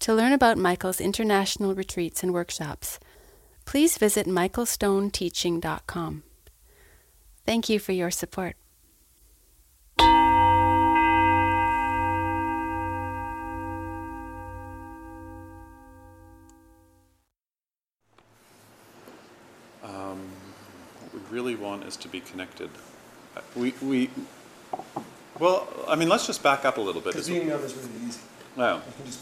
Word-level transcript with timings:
To 0.00 0.14
learn 0.14 0.32
about 0.32 0.56
Michael's 0.56 0.98
international 0.98 1.74
retreats 1.74 2.22
and 2.22 2.32
workshops, 2.32 2.98
please 3.66 3.98
visit 3.98 4.26
michaelstoneteaching.com. 4.26 6.22
Thank 7.44 7.68
you 7.68 7.78
for 7.78 7.92
your 7.92 8.10
support. 8.10 8.56
Um, 9.98 10.08
what 21.02 21.12
we 21.12 21.20
really 21.28 21.56
want 21.56 21.84
is 21.84 21.98
to 21.98 22.08
be 22.08 22.20
connected. 22.20 22.70
We, 23.54 23.74
we, 23.82 24.08
well, 25.38 25.68
I 25.86 25.94
mean, 25.94 26.08
let's 26.08 26.26
just 26.26 26.42
back 26.42 26.64
up 26.64 26.78
a 26.78 26.80
little 26.80 27.02
bit. 27.02 27.12
Because 27.12 27.28
being 27.28 27.48
numb 27.48 27.62
is 27.62 27.74
really 27.74 28.08
easy. 28.08 28.20
Wow. 28.56 28.80
You 29.04 29.12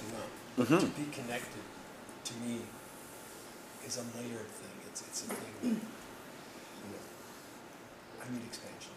can 0.66 0.80
just 0.80 0.80
be 0.80 0.80
numb. 0.80 0.80
But 0.82 0.88
Mhm. 0.88 0.94
to 0.94 1.00
be 1.00 1.22
connected, 1.22 1.62
to 2.24 2.34
me, 2.34 2.60
is 3.86 3.96
a 3.96 4.02
layered 4.18 4.48
thing. 4.48 4.70
It's, 4.88 5.02
it's 5.02 5.22
a 5.22 5.26
thing 5.26 5.36
that, 5.62 5.68
you 5.68 5.72
know, 6.92 8.22
I 8.22 8.32
need 8.32 8.42
expansion. 8.46 8.92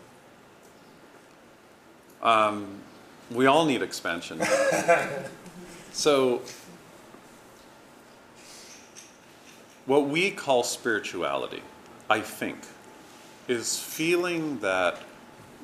Um, 2.21 2.81
we 3.31 3.45
all 3.45 3.65
need 3.65 3.81
expansion. 3.81 4.41
so, 5.93 6.41
what 9.85 10.07
we 10.07 10.31
call 10.31 10.63
spirituality, 10.63 11.61
I 12.09 12.21
think, 12.21 12.57
is 13.47 13.79
feeling 13.79 14.59
that 14.59 15.01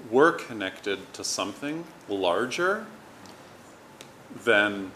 we're 0.10 0.32
connected 0.32 1.12
to 1.14 1.24
something 1.24 1.84
larger 2.08 2.86
than 4.44 4.92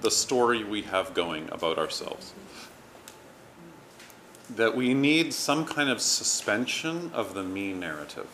the 0.00 0.10
story 0.10 0.62
we 0.62 0.82
have 0.82 1.14
going 1.14 1.48
about 1.50 1.78
ourselves. 1.78 2.32
That 4.54 4.76
we 4.76 4.94
need 4.94 5.32
some 5.32 5.64
kind 5.64 5.90
of 5.90 6.00
suspension 6.00 7.10
of 7.12 7.34
the 7.34 7.42
me 7.42 7.72
narrative 7.72 8.28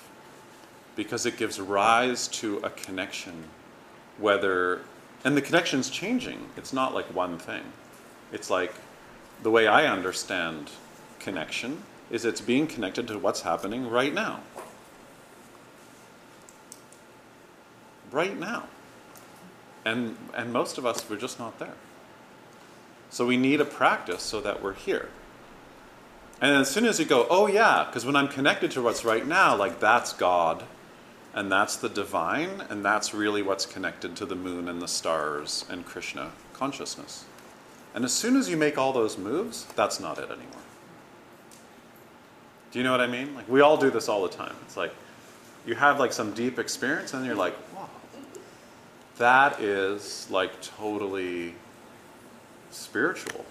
because 0.96 1.24
it 1.24 1.36
gives 1.38 1.58
rise 1.58 2.28
to 2.28 2.58
a 2.58 2.70
connection 2.70 3.44
whether 4.18 4.82
and 5.24 5.36
the 5.36 5.42
connection's 5.42 5.88
changing. 5.88 6.50
It's 6.56 6.72
not 6.72 6.94
like 6.94 7.06
one 7.14 7.38
thing. 7.38 7.62
It's 8.32 8.50
like 8.50 8.74
the 9.42 9.50
way 9.50 9.66
i 9.66 9.86
understand 9.86 10.70
connection 11.18 11.82
is 12.10 12.24
it's 12.24 12.40
being 12.40 12.66
connected 12.66 13.06
to 13.08 13.18
what's 13.18 13.42
happening 13.42 13.88
right 13.88 14.12
now. 14.12 14.40
Right 18.10 18.38
now 18.38 18.64
and 19.84 20.16
and 20.34 20.52
most 20.52 20.78
of 20.78 20.86
us 20.86 21.08
we're 21.08 21.16
just 21.16 21.38
not 21.38 21.58
there 21.58 21.74
so 23.10 23.26
we 23.26 23.36
need 23.36 23.60
a 23.60 23.64
practice 23.64 24.22
so 24.22 24.40
that 24.40 24.62
we're 24.62 24.74
here 24.74 25.08
and 26.40 26.56
as 26.56 26.70
soon 26.70 26.84
as 26.84 26.98
you 26.98 27.04
go 27.04 27.26
oh 27.30 27.46
yeah 27.46 27.84
because 27.84 28.06
when 28.06 28.16
i'm 28.16 28.28
connected 28.28 28.70
to 28.70 28.80
what's 28.82 29.04
right 29.04 29.26
now 29.26 29.56
like 29.56 29.80
that's 29.80 30.12
god 30.12 30.64
and 31.34 31.50
that's 31.50 31.76
the 31.76 31.88
divine, 31.88 32.62
and 32.68 32.84
that's 32.84 33.14
really 33.14 33.42
what's 33.42 33.64
connected 33.64 34.16
to 34.16 34.26
the 34.26 34.34
moon 34.34 34.68
and 34.68 34.82
the 34.82 34.88
stars 34.88 35.64
and 35.70 35.86
Krishna 35.86 36.32
consciousness. 36.52 37.24
And 37.94 38.04
as 38.04 38.12
soon 38.12 38.36
as 38.36 38.48
you 38.50 38.56
make 38.56 38.76
all 38.76 38.92
those 38.92 39.16
moves, 39.16 39.64
that's 39.74 39.98
not 39.98 40.18
it 40.18 40.30
anymore. 40.30 40.60
Do 42.70 42.78
you 42.78 42.84
know 42.84 42.90
what 42.90 43.00
I 43.00 43.06
mean? 43.06 43.34
Like 43.34 43.48
we 43.48 43.60
all 43.60 43.76
do 43.76 43.90
this 43.90 44.08
all 44.08 44.22
the 44.22 44.34
time. 44.34 44.54
It's 44.62 44.76
like 44.76 44.94
you 45.66 45.74
have 45.74 45.98
like 45.98 46.12
some 46.12 46.32
deep 46.32 46.58
experience 46.58 47.14
and 47.14 47.24
you're 47.24 47.34
like, 47.34 47.54
that 49.18 49.60
is 49.60 50.26
like 50.30 50.60
totally 50.62 51.54
spiritual. 52.70 53.44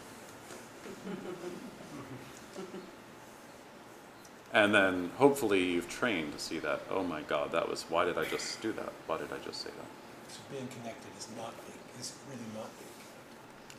And 4.54 4.76
then 4.76 5.12
hopefully 5.18 5.64
you've 5.64 5.88
trained 5.88 6.34
to 6.34 6.40
see 6.40 6.60
that, 6.60 6.82
oh 6.90 7.04
my 7.04 7.22
God, 7.22 7.54
that 7.54 7.70
was, 7.70 7.84
why 7.88 8.04
did 8.04 8.18
I 8.18 8.26
just 8.26 8.62
do 8.62 8.74
that? 8.74 8.92
Why 9.08 9.18
did 9.18 9.32
I 9.32 9.38
just 9.46 9.62
say 9.62 9.70
that? 9.70 10.34
So 10.34 10.40
being 10.52 10.68
connected 10.68 11.10
is 11.18 11.28
not 11.38 11.54
big, 11.66 11.76
is 12.02 12.14
really 12.30 12.42
not 12.56 12.66
big. 12.78 12.88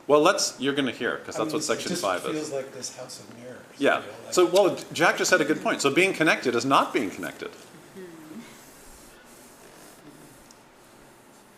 Well, 0.07 0.21
let's, 0.23 0.59
you're 0.59 0.73
going 0.73 0.87
to 0.87 0.93
hear, 0.93 1.19
because 1.19 1.37
that's 1.37 1.47
mean, 1.49 1.55
what 1.55 1.65
section 1.65 1.93
It 1.93 1.99
five 1.99 2.23
just 2.23 2.33
feels 2.33 2.53
like 2.53 2.73
this 2.73 2.97
house 2.97 3.21
of 3.21 3.39
mirrors. 3.39 3.59
Yeah. 3.77 4.01
you 4.01 4.07
know, 4.07 4.13
like- 4.25 4.35
So, 4.35 4.47
well, 4.47 4.77
Jack 4.95 5.19
just 5.19 5.31
had 5.31 5.43
a 5.43 5.45
good 5.45 5.63
point. 5.63 5.83
So 5.83 5.91
being 5.91 6.15
connected 6.15 6.55
is 6.55 6.65
not 6.65 6.95
being 6.95 7.11
connected. 7.11 7.51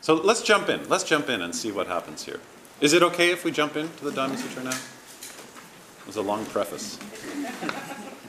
So 0.05 0.13
let's 0.13 0.43
jump 0.43 0.69
in. 0.69 0.87
Let's 0.91 1.03
jump 1.03 1.31
in 1.31 1.41
and 1.41 1.55
see 1.55 1.73
what 1.73 1.87
happens 1.87 2.27
here. 2.27 2.39
Is 2.83 2.93
it 2.93 3.03
okay 3.03 3.31
if 3.31 3.43
we 3.43 3.51
jump 3.51 3.75
into 3.75 4.05
the 4.05 4.13
Diamond 4.13 4.39
Sutra 4.39 4.65
now? 4.65 4.69
It 4.69 6.07
was 6.07 6.17
a 6.17 6.21
long 6.21 6.45
preface. 6.45 6.99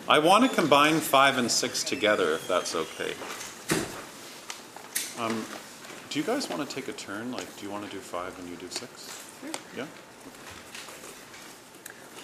I 0.08 0.20
want 0.20 0.50
to 0.50 0.56
combine 0.56 1.02
five 1.02 1.38
and 1.38 1.52
six 1.52 1.84
together, 1.84 2.32
if 2.32 2.48
that's 2.48 2.76
okay. 2.76 3.12
Um, 5.20 5.46
do 6.10 6.18
you 6.18 6.24
guys 6.24 6.50
want 6.50 6.66
to 6.66 6.74
take 6.74 6.88
a 6.88 6.94
turn? 6.94 7.34
Like, 7.34 7.54
do 7.58 7.66
you 7.66 7.72
want 7.74 7.84
to 7.84 7.92
do 7.92 8.00
five 8.00 8.40
and 8.40 8.48
you 8.48 8.56
do 8.56 8.70
six? 8.70 9.22
Yeah? 9.76 9.86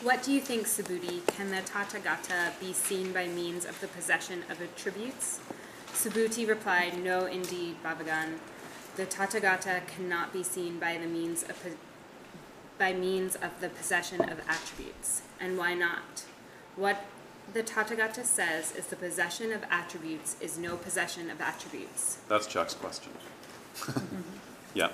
What 0.02 0.24
do 0.24 0.32
you 0.32 0.40
think, 0.40 0.66
Subhuti? 0.66 1.28
Can 1.28 1.52
the 1.52 1.58
Tathagata 1.58 2.58
be 2.62 2.72
seen 2.72 3.12
by 3.12 3.28
means 3.28 3.66
of 3.66 3.78
the 3.82 3.88
possession 3.88 4.46
of 4.50 4.62
attributes? 4.62 5.42
Subhuti 5.92 6.48
replied, 6.48 7.04
No, 7.04 7.26
indeed, 7.26 7.76
Bhagavan. 7.84 8.40
The 8.96 9.06
Tathagata 9.06 9.88
cannot 9.88 10.34
be 10.34 10.44
seen 10.44 10.80
by 10.80 10.98
the 10.98 11.08
means 11.08 11.44
of 11.44 11.58
by 12.78 12.94
means 12.94 13.36
of 13.36 13.62
the 13.62 13.70
possession 13.70 14.22
of 14.22 14.42
attributes. 14.50 15.22
And 15.40 15.58
why 15.58 15.76
not? 15.76 16.26
What 16.76 17.06
the 17.54 17.64
Tathagata 17.64 18.24
says 18.24 18.76
is 18.76 18.88
the 18.88 18.96
possession 18.96 19.52
of 19.52 19.64
attributes 19.70 20.36
is 20.42 20.58
no 20.58 20.78
possession 20.78 21.30
of 21.30 21.42
attributes. 21.42 22.18
That's 22.28 22.48
Chuck's 22.48 22.74
question. 22.74 23.12
Mm-hmm. 23.76 24.22
yeah. 24.74 24.90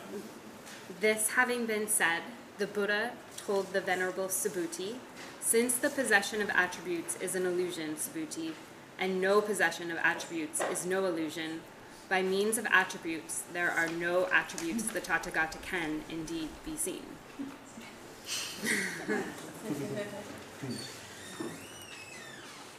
This 0.99 1.31
having 1.31 1.65
been 1.65 1.87
said, 1.87 2.21
the 2.57 2.67
Buddha 2.67 3.11
told 3.37 3.73
the 3.73 3.81
Venerable 3.81 4.27
Subhuti, 4.27 4.95
since 5.39 5.75
the 5.75 5.89
possession 5.89 6.41
of 6.41 6.49
attributes 6.49 7.15
is 7.21 7.35
an 7.35 7.45
illusion, 7.45 7.95
Subhuti, 7.95 8.51
and 8.99 9.21
no 9.21 9.41
possession 9.41 9.91
of 9.91 9.97
attributes 9.97 10.61
is 10.61 10.85
no 10.85 11.05
illusion, 11.05 11.61
by 12.09 12.21
means 12.21 12.57
of 12.57 12.65
attributes 12.67 13.43
there 13.53 13.71
are 13.71 13.87
no 13.89 14.27
attributes 14.27 14.83
the 14.83 15.01
Tathagata 15.01 15.61
can 15.61 16.01
indeed 16.09 16.49
be 16.65 16.75
seen. 16.75 17.03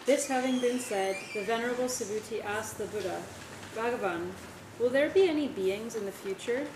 This 0.07 0.27
having 0.27 0.59
been 0.61 0.79
said, 0.79 1.17
the 1.35 1.45
Venerable 1.45 1.85
Subhuti 1.85 2.43
asked 2.43 2.79
the 2.79 2.87
Buddha, 2.87 3.21
Bhagavan, 3.75 4.31
will 4.79 4.89
there 4.89 5.11
be 5.11 5.29
any 5.29 5.49
beings 5.49 5.95
in 5.95 6.07
the 6.07 6.13
future, 6.13 6.67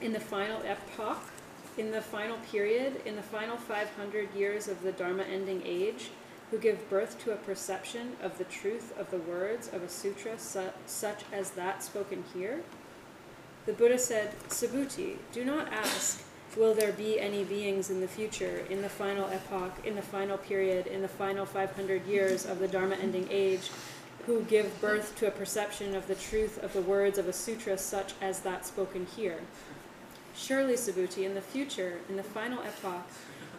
in 0.00 0.12
the 0.12 0.20
final 0.20 0.62
epoch, 0.62 1.18
in 1.76 1.90
the 1.90 2.00
final 2.00 2.38
period, 2.50 3.02
in 3.04 3.16
the 3.16 3.22
final 3.22 3.56
500 3.56 4.34
years 4.34 4.68
of 4.68 4.82
the 4.82 4.92
Dharma 4.92 5.24
ending 5.24 5.62
age, 5.64 6.10
who 6.50 6.58
give 6.58 6.88
birth 6.90 7.22
to 7.24 7.32
a 7.32 7.36
perception 7.36 8.12
of 8.22 8.38
the 8.38 8.44
truth 8.44 8.96
of 8.98 9.10
the 9.10 9.18
words 9.18 9.68
of 9.68 9.82
a 9.82 9.88
sutra 9.88 10.38
su- 10.38 10.70
such 10.86 11.22
as 11.32 11.50
that 11.50 11.82
spoken 11.82 12.24
here? 12.34 12.62
The 13.66 13.72
Buddha 13.72 13.98
said, 13.98 14.34
Subhuti, 14.48 15.16
do 15.32 15.44
not 15.44 15.72
ask, 15.72 16.22
will 16.56 16.74
there 16.74 16.92
be 16.92 17.18
any 17.18 17.44
beings 17.44 17.88
in 17.90 18.00
the 18.00 18.08
future, 18.08 18.66
in 18.68 18.82
the 18.82 18.88
final 18.88 19.28
epoch, 19.30 19.72
in 19.84 19.96
the 19.96 20.02
final 20.02 20.36
period, 20.36 20.86
in 20.86 21.02
the 21.02 21.08
final 21.08 21.46
500 21.46 22.06
years 22.06 22.44
of 22.44 22.58
the 22.58 22.68
Dharma 22.68 22.96
ending 22.96 23.26
age, 23.30 23.70
who 24.26 24.42
give 24.42 24.80
birth 24.80 25.16
to 25.16 25.26
a 25.26 25.30
perception 25.30 25.94
of 25.94 26.06
the 26.06 26.14
truth 26.14 26.62
of 26.62 26.72
the 26.72 26.80
words 26.82 27.18
of 27.18 27.26
a 27.26 27.32
sutra 27.32 27.76
such 27.78 28.12
as 28.20 28.40
that 28.40 28.66
spoken 28.66 29.06
here? 29.16 29.40
Surely, 30.36 30.74
Subhuti, 30.74 31.24
in 31.24 31.34
the 31.34 31.40
future, 31.40 32.00
in 32.08 32.16
the 32.16 32.22
final 32.22 32.62
epoch, 32.62 33.06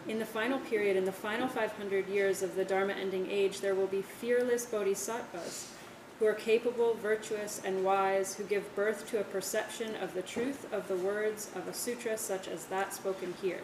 in 0.08 0.18
the 0.18 0.26
final 0.26 0.58
period, 0.60 0.96
in 0.96 1.04
the 1.04 1.12
final 1.12 1.48
500 1.48 2.08
years 2.08 2.42
of 2.42 2.54
the 2.54 2.64
Dharma 2.64 2.92
ending 2.92 3.28
age, 3.30 3.60
there 3.60 3.74
will 3.74 3.88
be 3.88 4.02
fearless 4.02 4.64
bodhisattvas 4.66 5.72
who 6.18 6.26
are 6.26 6.34
capable, 6.34 6.94
virtuous, 6.94 7.60
and 7.64 7.84
wise, 7.84 8.34
who 8.34 8.44
give 8.44 8.74
birth 8.74 9.08
to 9.10 9.20
a 9.20 9.24
perception 9.24 9.94
of 9.96 10.14
the 10.14 10.22
truth 10.22 10.72
of 10.72 10.88
the 10.88 10.96
words 10.96 11.50
of 11.54 11.68
a 11.68 11.74
sutra 11.74 12.16
such 12.16 12.48
as 12.48 12.66
that 12.66 12.94
spoken 12.94 13.34
here. 13.42 13.60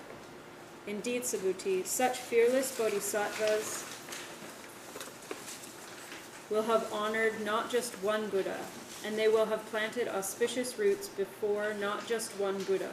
Indeed, 0.86 1.22
Subhuti, 1.22 1.86
such 1.86 2.18
fearless 2.18 2.76
bodhisattvas 2.76 3.84
will 6.50 6.64
have 6.64 6.92
honored 6.92 7.42
not 7.44 7.70
just 7.70 7.94
one 8.02 8.28
Buddha, 8.28 8.58
and 9.06 9.16
they 9.16 9.28
will 9.28 9.46
have 9.46 9.64
planted 9.66 10.08
auspicious 10.08 10.78
roots 10.78 11.08
before 11.08 11.72
not 11.80 12.06
just 12.06 12.32
one 12.32 12.62
Buddha. 12.64 12.92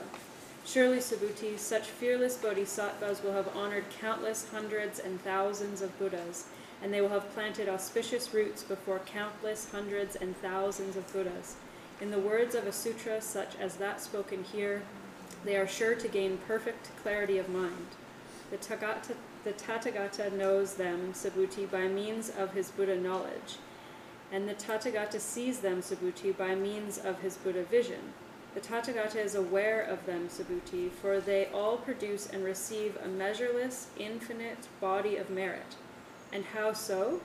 Surely, 0.65 0.97
Subhuti, 0.97 1.57
such 1.57 1.87
fearless 1.87 2.37
bodhisattvas 2.37 3.23
will 3.23 3.33
have 3.33 3.55
honored 3.55 3.85
countless 3.99 4.49
hundreds 4.51 4.99
and 4.99 5.19
thousands 5.21 5.81
of 5.81 5.97
Buddhas, 5.97 6.45
and 6.81 6.93
they 6.93 7.01
will 7.01 7.09
have 7.09 7.33
planted 7.33 7.67
auspicious 7.67 8.33
roots 8.33 8.63
before 8.63 8.99
countless 8.99 9.71
hundreds 9.71 10.15
and 10.15 10.37
thousands 10.37 10.95
of 10.95 11.11
Buddhas. 11.11 11.55
In 12.01 12.11
the 12.11 12.19
words 12.19 12.55
of 12.55 12.67
a 12.67 12.71
sutra 12.71 13.21
such 13.21 13.55
as 13.59 13.75
that 13.75 13.99
spoken 13.99 14.43
here, 14.43 14.83
they 15.43 15.55
are 15.55 15.67
sure 15.67 15.95
to 15.95 16.07
gain 16.07 16.37
perfect 16.47 16.91
clarity 17.01 17.37
of 17.37 17.49
mind. 17.49 17.87
The, 18.51 18.57
Tathagata, 18.57 19.15
the 19.43 19.53
Tathagata 19.53 20.31
knows 20.31 20.75
them, 20.75 21.13
Subhuti, 21.13 21.69
by 21.69 21.87
means 21.87 22.29
of 22.29 22.53
his 22.53 22.71
Buddha 22.71 22.99
knowledge, 22.99 23.57
and 24.31 24.47
the 24.47 24.53
Tathagata 24.53 25.19
sees 25.19 25.59
them, 25.59 25.81
Subhuti, 25.81 26.35
by 26.35 26.55
means 26.55 26.97
of 26.97 27.21
his 27.21 27.37
Buddha 27.37 27.63
vision. 27.63 28.13
The 28.59 28.67
Tathagata 28.67 29.15
is 29.15 29.35
aware 29.35 29.81
of 29.83 30.05
them, 30.05 30.27
Subhuti, 30.27 30.91
for 30.91 31.21
they 31.21 31.45
all 31.53 31.77
produce 31.77 32.27
and 32.27 32.43
receive 32.43 32.97
a 33.01 33.07
measureless, 33.07 33.87
infinite 33.97 34.67
body 34.81 35.15
of 35.15 35.29
merit. 35.29 35.77
And 36.33 36.43
how 36.43 36.73
so? 36.73 37.21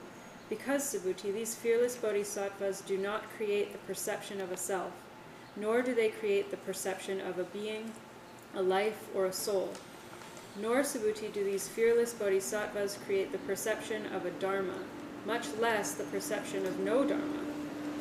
Because, 0.47 0.83
Subhuti, 0.83 1.33
these 1.33 1.53
fearless 1.53 1.97
bodhisattvas 1.97 2.81
do 2.81 2.97
not 2.97 3.29
create 3.35 3.73
the 3.73 3.79
perception 3.79 4.39
of 4.39 4.53
a 4.53 4.57
self, 4.57 4.93
nor 5.57 5.81
do 5.81 5.93
they 5.93 6.07
create 6.07 6.51
the 6.51 6.57
perception 6.57 7.19
of 7.19 7.37
a 7.37 7.43
being, 7.43 7.91
a 8.53 8.61
life, 8.61 9.09
or 9.13 9.25
a 9.25 9.33
soul. 9.33 9.73
Nor, 10.61 10.83
Subhuti, 10.83 11.33
do 11.33 11.43
these 11.43 11.67
fearless 11.67 12.13
bodhisattvas 12.13 12.97
create 13.05 13.33
the 13.33 13.39
perception 13.39 14.05
of 14.13 14.25
a 14.25 14.31
dharma, 14.31 14.77
much 15.25 15.53
less 15.59 15.95
the 15.95 16.05
perception 16.05 16.65
of 16.65 16.79
no 16.79 17.03
dharma. 17.03 17.54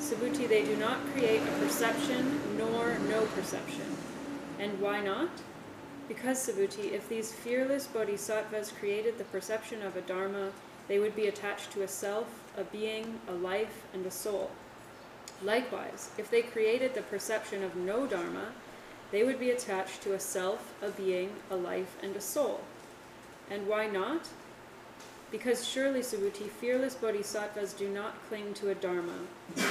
Subhuti, 0.05 0.47
they 0.47 0.63
do 0.67 0.77
not 0.77 0.99
create 1.15 1.41
a 1.41 1.59
perception 1.59 2.39
nor 2.59 2.99
no 3.09 3.25
perception. 3.35 3.87
And 4.59 4.79
why 4.79 5.01
not? 5.01 5.31
Because, 6.09 6.47
Subhuti, 6.47 6.93
if 6.93 7.09
these 7.09 7.33
fearless 7.33 7.87
bodhisattvas 7.87 8.73
created 8.79 9.17
the 9.17 9.25
perception 9.25 9.81
of 9.81 9.97
a 9.97 10.03
dharma, 10.03 10.51
they 10.89 10.99
would 10.99 11.17
be 11.17 11.29
attached 11.29 11.71
to 11.73 11.83
a 11.83 11.89
self, 11.89 12.27
a 12.59 12.65
being, 12.65 13.19
a 13.29 13.33
life, 13.33 13.87
and 13.95 14.05
a 14.05 14.11
soul. 14.11 14.51
Likewise, 15.43 16.11
if 16.19 16.31
they 16.31 16.43
created 16.43 16.93
the 16.93 17.03
perception 17.03 17.65
of 17.65 17.75
no 17.75 18.07
dharma, 18.07 18.49
they 19.11 19.25
would 19.25 19.41
be 19.41 19.53
attached 19.53 20.03
to 20.03 20.13
a 20.13 20.21
self, 20.21 20.75
a 20.83 20.91
being, 20.91 21.31
a 21.51 21.57
life, 21.57 21.97
and 22.03 22.15
a 22.15 22.21
soul. 22.21 22.61
And 23.51 23.67
why 23.67 23.87
not? 23.87 24.29
Because 25.35 25.67
surely, 25.67 25.99
Subhuti, 25.99 26.49
fearless 26.49 26.95
bodhisattvas 26.95 27.73
do 27.73 27.89
not 27.89 28.15
cling 28.29 28.55
to 28.55 28.71
a 28.71 28.75
dharma, 28.77 29.19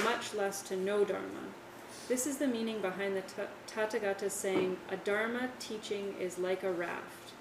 much 0.04 0.34
less 0.34 0.60
to 0.60 0.76
no 0.76 1.06
dharma. 1.06 1.40
This 2.06 2.26
is 2.26 2.36
the 2.36 2.46
meaning 2.46 2.82
behind 2.82 3.16
the 3.16 3.22
Tathagata's 3.66 4.34
saying, 4.34 4.76
a 4.90 4.98
dharma 4.98 5.48
teaching 5.58 6.16
is 6.20 6.38
like 6.38 6.64
a 6.64 6.70
raft. 6.70 7.32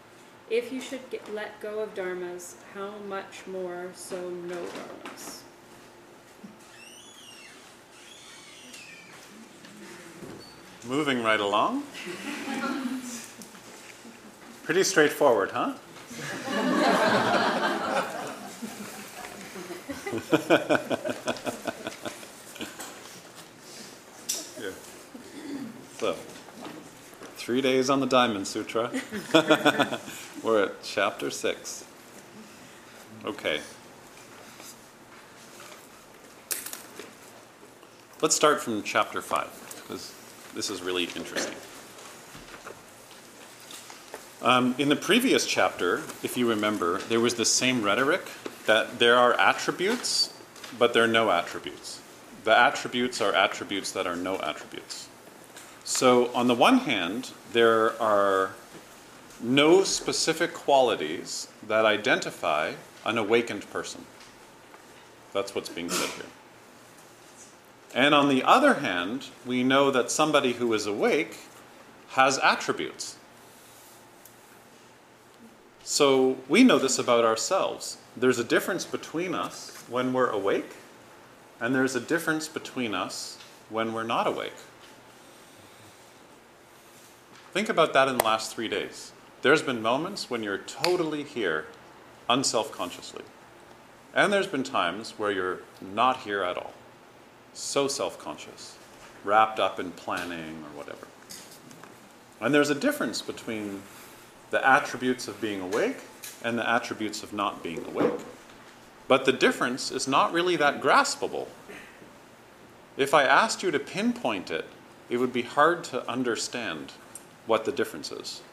If 0.49 0.71
you 0.71 0.79
should 0.79 1.09
get, 1.09 1.35
let 1.35 1.59
go 1.59 1.79
of 1.79 1.95
dharmas, 1.95 2.53
how 2.73 2.93
much 3.09 3.45
more 3.45 3.91
so 3.93 4.29
no 4.29 4.55
dharmas? 4.55 5.41
Moving 10.87 11.21
right 11.21 11.41
along. 11.41 11.83
Pretty 14.63 14.83
straightforward, 14.85 15.51
huh? 15.51 15.73
yeah. 20.33 20.89
So, 25.99 26.15
three 27.37 27.61
days 27.61 27.89
on 27.89 28.01
the 28.01 28.05
Diamond 28.05 28.45
Sutra. 28.45 28.91
We're 30.43 30.63
at 30.65 30.83
chapter 30.83 31.29
six. 31.31 31.85
Okay. 33.23 33.61
Let's 38.21 38.35
start 38.35 38.61
from 38.61 38.83
chapter 38.83 39.21
five, 39.21 39.49
because 39.81 40.13
this 40.53 40.69
is 40.69 40.81
really 40.81 41.05
interesting. 41.15 41.55
Um, 44.41 44.75
in 44.77 44.89
the 44.89 44.97
previous 44.97 45.45
chapter, 45.45 46.03
if 46.21 46.35
you 46.35 46.49
remember, 46.49 46.97
there 47.07 47.21
was 47.21 47.35
the 47.35 47.45
same 47.45 47.81
rhetoric 47.81 48.23
that 48.65 48.99
there 48.99 49.17
are 49.17 49.33
attributes, 49.39 50.33
but 50.77 50.93
there 50.93 51.03
are 51.03 51.07
no 51.07 51.31
attributes. 51.31 51.99
The 52.43 52.57
attributes 52.57 53.21
are 53.21 53.33
attributes 53.33 53.91
that 53.91 54.07
are 54.07 54.15
no 54.15 54.39
attributes. 54.39 55.07
So, 55.83 56.33
on 56.33 56.47
the 56.47 56.55
one 56.55 56.79
hand, 56.79 57.31
there 57.51 58.01
are 58.01 58.51
no 59.41 59.83
specific 59.83 60.53
qualities 60.53 61.47
that 61.67 61.85
identify 61.85 62.73
an 63.05 63.17
awakened 63.17 63.69
person. 63.69 64.05
That's 65.33 65.53
what's 65.53 65.69
being 65.69 65.89
said 65.89 66.09
here. 66.09 66.25
And 67.93 68.15
on 68.15 68.29
the 68.29 68.43
other 68.43 68.75
hand, 68.75 69.27
we 69.45 69.63
know 69.63 69.91
that 69.91 70.09
somebody 70.09 70.53
who 70.53 70.73
is 70.73 70.85
awake 70.85 71.37
has 72.09 72.39
attributes. 72.39 73.17
So 75.83 76.37
we 76.47 76.63
know 76.63 76.79
this 76.79 76.97
about 76.97 77.25
ourselves. 77.25 77.97
There's 78.15 78.39
a 78.39 78.43
difference 78.43 78.85
between 78.85 79.35
us 79.35 79.83
when 79.89 80.13
we're 80.13 80.29
awake, 80.29 80.77
and 81.59 81.75
there's 81.75 81.95
a 81.95 81.99
difference 81.99 82.47
between 82.47 82.93
us 82.93 83.37
when 83.69 83.91
we're 83.91 84.03
not 84.03 84.25
awake. 84.25 84.53
Think 87.51 87.67
about 87.67 87.93
that 87.93 88.07
in 88.07 88.17
the 88.17 88.23
last 88.23 88.55
three 88.55 88.69
days. 88.69 89.11
There's 89.41 89.61
been 89.61 89.81
moments 89.81 90.29
when 90.29 90.41
you're 90.41 90.57
totally 90.59 91.23
here, 91.23 91.65
unself 92.29 92.71
consciously. 92.71 93.23
And 94.15 94.31
there's 94.31 94.47
been 94.47 94.63
times 94.63 95.15
where 95.17 95.31
you're 95.31 95.59
not 95.81 96.21
here 96.21 96.43
at 96.43 96.57
all, 96.57 96.73
so 97.53 97.89
self 97.89 98.17
conscious, 98.17 98.77
wrapped 99.25 99.59
up 99.59 99.81
in 99.81 99.91
planning 99.91 100.63
or 100.63 100.77
whatever. 100.77 101.07
And 102.39 102.53
there's 102.53 102.69
a 102.69 102.75
difference 102.75 103.21
between 103.21 103.81
the 104.53 104.65
attributes 104.65 105.27
of 105.27 105.41
being 105.41 105.61
awake 105.61 105.97
and 106.43 106.59
the 106.59 106.69
attributes 106.69 107.23
of 107.23 107.33
not 107.33 107.63
being 107.63 107.83
awake. 107.87 108.19
But 109.07 109.25
the 109.25 109.33
difference 109.33 109.89
is 109.91 110.07
not 110.07 110.31
really 110.31 110.55
that 110.57 110.79
graspable. 110.79 111.47
If 112.95 113.15
I 113.15 113.23
asked 113.23 113.63
you 113.63 113.71
to 113.71 113.79
pinpoint 113.79 114.51
it, 114.51 114.65
it 115.09 115.17
would 115.17 115.33
be 115.33 115.41
hard 115.41 115.83
to 115.85 116.07
understand 116.07 116.91
what 117.47 117.65
the 117.65 117.71
difference 117.71 118.11
is. 118.11 118.43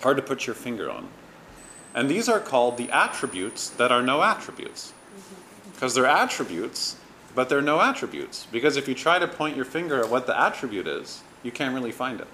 Hard 0.00 0.16
to 0.16 0.22
put 0.22 0.46
your 0.46 0.54
finger 0.54 0.90
on. 0.90 1.08
And 1.94 2.08
these 2.08 2.30
are 2.30 2.40
called 2.40 2.78
the 2.78 2.90
attributes 2.90 3.68
that 3.68 3.92
are 3.92 4.02
no 4.02 4.22
attributes. 4.22 4.94
Because 5.74 5.94
they're 5.94 6.06
attributes, 6.06 6.96
but 7.34 7.50
they're 7.50 7.60
no 7.60 7.82
attributes. 7.82 8.46
Because 8.50 8.78
if 8.78 8.88
you 8.88 8.94
try 8.94 9.18
to 9.18 9.28
point 9.28 9.56
your 9.56 9.66
finger 9.66 10.00
at 10.02 10.08
what 10.08 10.26
the 10.26 10.40
attribute 10.40 10.86
is, 10.86 11.22
you 11.42 11.52
can't 11.52 11.74
really 11.74 11.92
find 11.92 12.18
it. 12.18 12.28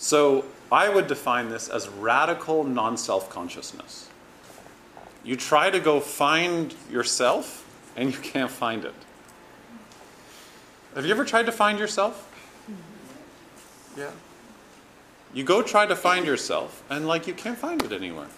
So 0.00 0.46
I 0.72 0.88
would 0.88 1.08
define 1.08 1.50
this 1.50 1.68
as 1.68 1.86
radical 1.90 2.64
non 2.64 2.96
self 2.96 3.28
consciousness. 3.28 4.08
You 5.22 5.36
try 5.36 5.68
to 5.68 5.78
go 5.78 6.00
find 6.00 6.74
yourself 6.90 7.66
and 7.96 8.10
you 8.10 8.18
can't 8.18 8.50
find 8.50 8.86
it. 8.86 8.94
Have 10.94 11.04
you 11.04 11.10
ever 11.10 11.26
tried 11.26 11.44
to 11.46 11.52
find 11.52 11.78
yourself? 11.78 12.26
Yeah. 13.94 14.10
You 15.34 15.44
go 15.44 15.62
try 15.62 15.84
to 15.84 15.94
find 15.94 16.24
yourself 16.24 16.82
and 16.88 17.06
like 17.06 17.26
you 17.26 17.34
can't 17.34 17.58
find 17.58 17.82
it 17.82 17.92
anywhere. 17.92 18.28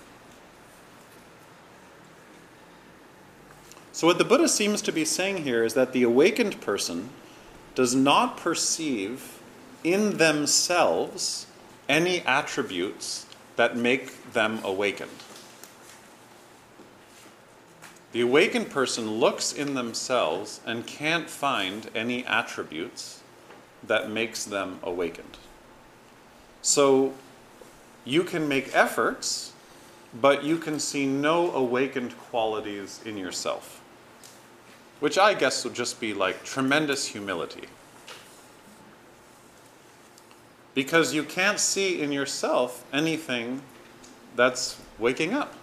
So 3.92 4.08
what 4.08 4.18
the 4.18 4.24
Buddha 4.24 4.48
seems 4.48 4.82
to 4.82 4.90
be 4.90 5.04
saying 5.04 5.44
here 5.44 5.62
is 5.62 5.74
that 5.74 5.92
the 5.92 6.02
awakened 6.02 6.60
person 6.60 7.10
does 7.76 7.94
not 7.94 8.36
perceive 8.36 9.38
in 9.84 10.16
themselves 10.16 11.46
any 11.88 12.20
attributes 12.20 13.26
that 13.56 13.76
make 13.76 14.32
them 14.32 14.60
awakened. 14.64 15.10
The 18.12 18.20
awakened 18.20 18.70
person 18.70 19.10
looks 19.10 19.52
in 19.52 19.74
themselves 19.74 20.60
and 20.66 20.86
can't 20.86 21.30
find 21.30 21.88
any 21.94 22.24
attributes 22.26 23.22
that 23.82 24.10
makes 24.10 24.44
them 24.44 24.78
awakened. 24.82 25.38
So 26.60 27.14
you 28.04 28.22
can 28.22 28.46
make 28.48 28.74
efforts, 28.74 29.52
but 30.20 30.44
you 30.44 30.58
can 30.58 30.78
see 30.78 31.06
no 31.06 31.50
awakened 31.52 32.16
qualities 32.18 33.00
in 33.04 33.16
yourself, 33.16 33.80
which 35.00 35.16
I 35.16 35.34
guess 35.34 35.64
would 35.64 35.74
just 35.74 35.98
be 35.98 36.12
like 36.12 36.44
tremendous 36.44 37.06
humility. 37.06 37.68
Because 40.74 41.14
you 41.14 41.22
can't 41.22 41.60
see 41.60 42.00
in 42.00 42.12
yourself 42.12 42.84
anything 42.92 43.62
that's 44.36 44.80
waking 44.98 45.34
up. 45.34 45.54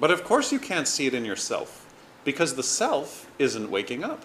But 0.00 0.10
of 0.10 0.24
course, 0.24 0.52
you 0.52 0.58
can't 0.58 0.88
see 0.88 1.06
it 1.06 1.14
in 1.14 1.24
yourself 1.24 1.86
because 2.24 2.54
the 2.54 2.62
self 2.62 3.30
isn't 3.38 3.70
waking 3.70 4.02
up. 4.02 4.24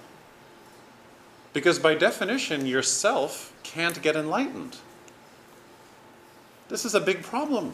Because 1.53 1.79
by 1.79 1.95
definition, 1.95 2.65
yourself 2.65 3.53
can't 3.63 4.01
get 4.01 4.15
enlightened. 4.15 4.77
This 6.69 6.85
is 6.85 6.93
a 6.93 6.99
big 6.99 7.23
problem. 7.23 7.73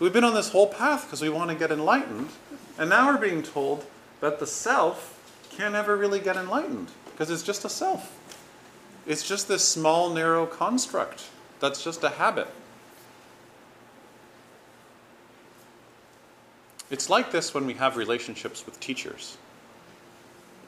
We've 0.00 0.12
been 0.12 0.24
on 0.24 0.34
this 0.34 0.50
whole 0.50 0.66
path 0.66 1.04
because 1.04 1.22
we 1.22 1.28
want 1.28 1.50
to 1.50 1.56
get 1.56 1.70
enlightened, 1.70 2.28
and 2.76 2.90
now 2.90 3.06
we're 3.12 3.20
being 3.20 3.42
told 3.42 3.86
that 4.20 4.40
the 4.40 4.46
self 4.46 5.18
can't 5.50 5.74
ever 5.74 5.96
really 5.96 6.18
get 6.18 6.36
enlightened 6.36 6.90
because 7.06 7.30
it's 7.30 7.42
just 7.42 7.64
a 7.64 7.68
self. 7.68 8.18
It's 9.06 9.26
just 9.26 9.48
this 9.48 9.66
small, 9.68 10.10
narrow 10.10 10.46
construct 10.46 11.24
that's 11.60 11.82
just 11.82 12.04
a 12.04 12.08
habit. 12.08 12.48
It's 16.90 17.08
like 17.08 17.32
this 17.32 17.54
when 17.54 17.66
we 17.66 17.74
have 17.74 17.96
relationships 17.96 18.66
with 18.66 18.78
teachers. 18.78 19.38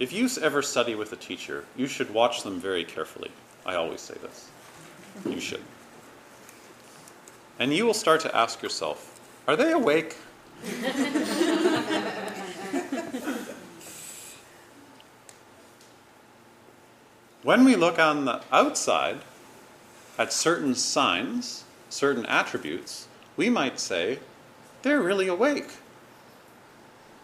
If 0.00 0.12
you 0.12 0.28
ever 0.40 0.62
study 0.62 0.94
with 0.94 1.12
a 1.12 1.16
teacher, 1.16 1.64
you 1.76 1.86
should 1.86 2.12
watch 2.12 2.42
them 2.42 2.58
very 2.58 2.84
carefully. 2.84 3.30
I 3.66 3.74
always 3.74 4.00
say 4.00 4.14
this. 4.22 4.50
You 5.26 5.38
should. 5.38 5.62
And 7.58 7.72
you 7.72 7.86
will 7.86 7.94
start 7.94 8.20
to 8.22 8.34
ask 8.34 8.62
yourself 8.62 9.20
are 9.46 9.56
they 9.56 9.72
awake? 9.72 10.16
when 17.44 17.64
we 17.64 17.76
look 17.76 17.98
on 17.98 18.24
the 18.24 18.40
outside 18.50 19.20
at 20.18 20.32
certain 20.32 20.74
signs, 20.74 21.64
certain 21.90 22.24
attributes, 22.26 23.06
we 23.36 23.50
might 23.50 23.78
say, 23.78 24.18
they're 24.82 25.02
really 25.02 25.28
awake. 25.28 25.68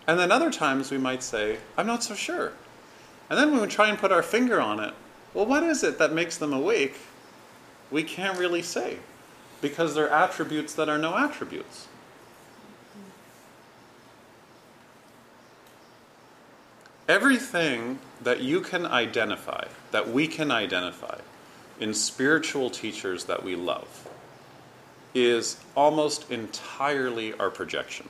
And 0.06 0.18
then 0.18 0.30
other 0.30 0.50
times 0.50 0.90
we 0.90 0.98
might 0.98 1.22
say, 1.22 1.58
I'm 1.76 1.86
not 1.86 2.02
so 2.02 2.14
sure. 2.14 2.52
And 3.30 3.38
then 3.38 3.50
when 3.50 3.62
we 3.62 3.66
try 3.66 3.88
and 3.88 3.98
put 3.98 4.12
our 4.12 4.22
finger 4.22 4.60
on 4.60 4.78
it, 4.78 4.92
well, 5.32 5.46
what 5.46 5.62
is 5.62 5.82
it 5.82 5.98
that 5.98 6.12
makes 6.12 6.36
them 6.36 6.52
awake? 6.52 6.96
We 7.90 8.02
can't 8.02 8.38
really 8.38 8.62
say 8.62 8.98
because 9.62 9.94
they're 9.94 10.10
attributes 10.10 10.74
that 10.74 10.88
are 10.88 10.98
no 10.98 11.16
attributes. 11.16 11.86
Everything 17.10 17.98
that 18.22 18.40
you 18.40 18.60
can 18.60 18.86
identify, 18.86 19.66
that 19.90 20.08
we 20.08 20.28
can 20.28 20.52
identify 20.52 21.18
in 21.80 21.92
spiritual 21.92 22.70
teachers 22.70 23.24
that 23.24 23.42
we 23.42 23.56
love, 23.56 24.08
is 25.12 25.56
almost 25.76 26.30
entirely 26.30 27.34
our 27.34 27.50
projection. 27.50 28.08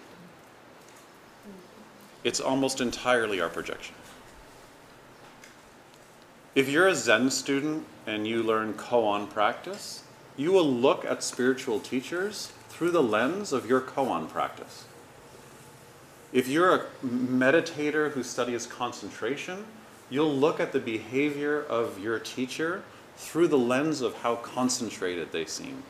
It's 2.24 2.40
almost 2.40 2.82
entirely 2.82 3.40
our 3.40 3.48
projection. 3.48 3.94
If 6.54 6.68
you're 6.68 6.88
a 6.88 6.94
Zen 6.94 7.30
student 7.30 7.86
and 8.06 8.26
you 8.26 8.42
learn 8.42 8.74
koan 8.74 9.30
practice, 9.30 10.02
you 10.36 10.52
will 10.52 10.70
look 10.70 11.06
at 11.06 11.22
spiritual 11.22 11.80
teachers 11.80 12.52
through 12.68 12.90
the 12.90 13.02
lens 13.02 13.50
of 13.54 13.66
your 13.66 13.80
koan 13.80 14.28
practice. 14.28 14.84
If 16.32 16.48
you're 16.48 16.74
a 16.74 16.84
meditator 17.04 18.12
who 18.12 18.22
studies 18.22 18.66
concentration, 18.66 19.64
you'll 20.10 20.34
look 20.34 20.60
at 20.60 20.72
the 20.72 20.78
behavior 20.78 21.62
of 21.64 21.98
your 21.98 22.18
teacher 22.18 22.82
through 23.16 23.48
the 23.48 23.58
lens 23.58 24.00
of 24.00 24.14
how 24.16 24.36
concentrated 24.36 25.32
they 25.32 25.44
seem. 25.44 25.82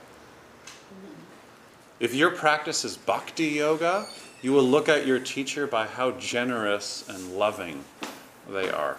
If 1.98 2.14
your 2.14 2.30
practice 2.30 2.84
is 2.84 2.96
bhakti 2.96 3.48
yoga, 3.48 4.06
you 4.40 4.52
will 4.52 4.64
look 4.64 4.88
at 4.88 5.06
your 5.06 5.18
teacher 5.18 5.66
by 5.66 5.86
how 5.86 6.12
generous 6.12 7.06
and 7.08 7.36
loving 7.36 7.84
they 8.48 8.70
are. 8.70 8.96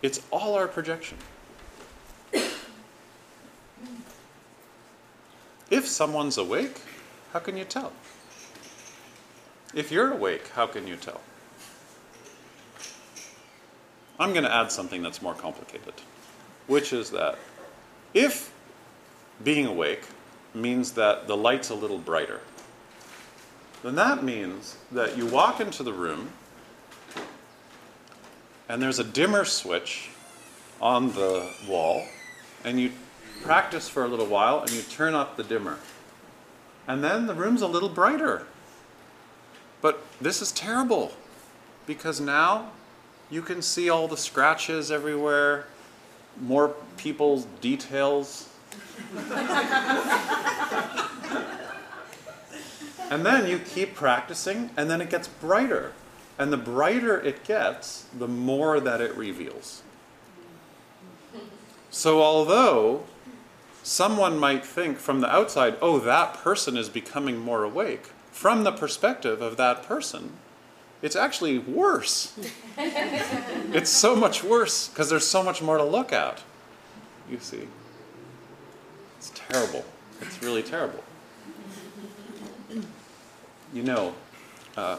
It's 0.00 0.22
all 0.30 0.54
our 0.54 0.66
projection. 0.66 1.18
If 5.70 5.86
someone's 5.86 6.38
awake, 6.38 6.80
how 7.32 7.40
can 7.40 7.56
you 7.56 7.64
tell? 7.64 7.92
If 9.74 9.90
you're 9.90 10.12
awake, 10.12 10.48
how 10.54 10.68
can 10.68 10.86
you 10.86 10.94
tell? 10.94 11.20
I'm 14.20 14.32
going 14.32 14.44
to 14.44 14.54
add 14.54 14.70
something 14.70 15.02
that's 15.02 15.20
more 15.20 15.34
complicated, 15.34 15.94
which 16.68 16.92
is 16.92 17.10
that 17.10 17.36
if 18.12 18.54
being 19.42 19.66
awake 19.66 20.04
means 20.54 20.92
that 20.92 21.26
the 21.26 21.36
light's 21.36 21.70
a 21.70 21.74
little 21.74 21.98
brighter, 21.98 22.40
then 23.82 23.96
that 23.96 24.22
means 24.22 24.76
that 24.92 25.18
you 25.18 25.26
walk 25.26 25.60
into 25.60 25.82
the 25.82 25.92
room 25.92 26.30
and 28.68 28.80
there's 28.80 29.00
a 29.00 29.04
dimmer 29.04 29.44
switch 29.44 30.10
on 30.80 31.12
the 31.12 31.50
wall, 31.68 32.06
and 32.64 32.80
you 32.80 32.92
practice 33.42 33.88
for 33.88 34.04
a 34.04 34.08
little 34.08 34.26
while 34.26 34.60
and 34.60 34.70
you 34.70 34.82
turn 34.82 35.14
up 35.14 35.36
the 35.36 35.42
dimmer. 35.42 35.78
And 36.86 37.02
then 37.02 37.26
the 37.26 37.34
room's 37.34 37.62
a 37.62 37.66
little 37.66 37.88
brighter. 37.88 38.46
But 39.84 40.00
this 40.18 40.40
is 40.40 40.50
terrible 40.50 41.12
because 41.86 42.18
now 42.18 42.70
you 43.28 43.42
can 43.42 43.60
see 43.60 43.90
all 43.90 44.08
the 44.08 44.16
scratches 44.16 44.90
everywhere, 44.90 45.66
more 46.40 46.74
people's 46.96 47.44
details. 47.60 48.48
and 53.10 53.26
then 53.26 53.46
you 53.46 53.58
keep 53.58 53.94
practicing, 53.94 54.70
and 54.74 54.90
then 54.90 55.02
it 55.02 55.10
gets 55.10 55.28
brighter. 55.28 55.92
And 56.38 56.50
the 56.50 56.56
brighter 56.56 57.20
it 57.20 57.44
gets, 57.44 58.06
the 58.18 58.26
more 58.26 58.80
that 58.80 59.02
it 59.02 59.14
reveals. 59.14 59.82
So, 61.90 62.22
although 62.22 63.04
someone 63.82 64.38
might 64.38 64.64
think 64.64 64.96
from 64.96 65.20
the 65.20 65.30
outside, 65.30 65.76
oh, 65.82 65.98
that 65.98 66.32
person 66.32 66.78
is 66.78 66.88
becoming 66.88 67.36
more 67.38 67.64
awake, 67.64 68.08
from 68.34 68.64
the 68.64 68.72
perspective 68.72 69.40
of 69.40 69.56
that 69.56 69.84
person, 69.84 70.32
it's 71.00 71.14
actually 71.14 71.56
worse. 71.56 72.36
it's 72.76 73.90
so 73.90 74.16
much 74.16 74.42
worse 74.42 74.88
because 74.88 75.08
there's 75.08 75.26
so 75.26 75.40
much 75.40 75.62
more 75.62 75.78
to 75.78 75.84
look 75.84 76.12
at. 76.12 76.42
You 77.30 77.38
see. 77.38 77.68
It's 79.18 79.30
terrible. 79.36 79.84
It's 80.20 80.42
really 80.42 80.64
terrible. 80.64 81.04
You 83.72 83.82
know, 83.84 84.14
uh, 84.76 84.98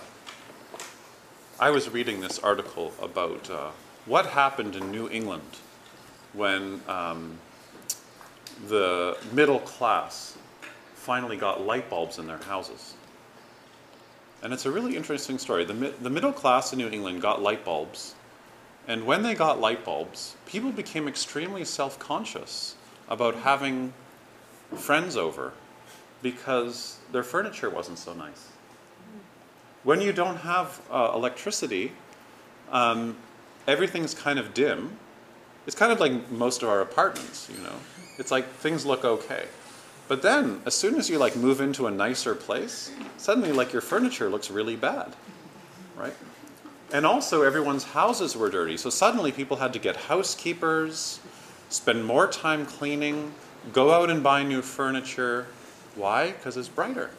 I 1.60 1.70
was 1.72 1.90
reading 1.90 2.22
this 2.22 2.40
article 2.40 2.94
about 3.02 3.50
uh, 3.50 3.72
what 4.06 4.28
happened 4.28 4.78
in 4.78 4.92
New 4.92 5.10
England 5.10 5.58
when 6.32 6.80
um, 6.88 7.38
the 8.70 9.18
middle 9.34 9.60
class 9.60 10.38
finally 10.94 11.36
got 11.36 11.62
light 11.62 11.90
bulbs 11.90 12.18
in 12.18 12.28
their 12.28 12.42
houses. 12.44 12.94
And 14.46 14.54
it's 14.54 14.68
a 14.68 14.70
really 14.70 14.96
interesting 14.96 15.40
story. 15.40 15.66
The, 15.66 15.74
the 15.74 16.10
middle 16.12 16.32
class 16.32 16.72
in 16.72 16.78
New 16.78 16.88
England 16.88 17.20
got 17.20 17.42
light 17.42 17.66
bulbs, 17.66 18.14
and 18.88 19.08
when 19.08 19.24
they 19.24 19.34
got 19.34 19.60
light 19.60 19.84
bulbs, 19.84 20.36
people 20.46 20.72
became 20.72 21.08
extremely 21.08 21.66
self 21.66 21.98
conscious 21.98 22.76
about 23.08 23.38
having 23.38 23.92
friends 24.76 25.18
over 25.18 25.54
because 26.22 27.00
their 27.12 27.24
furniture 27.24 27.72
wasn't 27.72 27.98
so 27.98 28.14
nice. 28.14 28.50
When 29.84 30.00
you 30.00 30.14
don't 30.14 30.38
have 30.38 30.80
uh, 30.92 31.14
electricity, 31.16 31.94
um, 32.72 33.18
everything's 33.68 34.14
kind 34.14 34.38
of 34.38 34.54
dim. 34.54 35.00
It's 35.66 35.76
kind 35.76 35.92
of 35.92 36.00
like 36.00 36.30
most 36.30 36.62
of 36.62 36.70
our 36.70 36.82
apartments, 36.82 37.50
you 37.52 37.64
know. 37.64 37.78
It's 38.20 38.30
like 38.30 38.48
things 38.48 38.86
look 38.86 39.06
okay. 39.06 39.46
But 40.08 40.22
then, 40.22 40.62
as 40.66 40.76
soon 40.76 40.96
as 40.96 41.10
you 41.10 41.18
like 41.18 41.36
move 41.36 41.62
into 41.62 41.88
a 41.88 41.92
nicer 41.92 42.36
place, 42.36 42.92
suddenly 43.18 43.52
like 43.52 43.74
your 43.74 43.82
furniture 43.82 44.30
looks 44.30 44.52
really 44.52 44.76
bad, 44.76 45.16
right? 45.96 46.14
And 46.94 47.06
also, 47.06 47.42
everyone's 47.42 47.84
houses 47.84 48.38
were 48.38 48.50
dirty, 48.50 48.78
so 48.78 48.92
suddenly 48.92 49.32
people 49.32 49.58
had 49.58 49.74
to 49.74 49.80
get 49.80 49.96
housekeepers, 49.96 51.20
spend 51.70 52.06
more 52.06 52.28
time 52.28 52.66
cleaning, 52.66 53.34
go 53.74 53.92
out 53.92 54.12
and 54.12 54.22
buy 54.22 54.44
new 54.44 54.62
furniture. 54.62 55.48
Why? 55.96 56.32
Because 56.32 56.56
it's 56.56 56.70
brighter. 56.70 57.10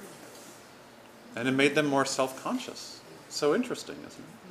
And 1.35 1.49
it 1.49 1.52
made 1.52 1.75
them 1.75 1.87
more 1.87 2.05
self 2.05 2.43
conscious. 2.43 3.00
So 3.28 3.55
interesting, 3.55 3.97
isn't 3.97 4.25
it? 4.25 4.45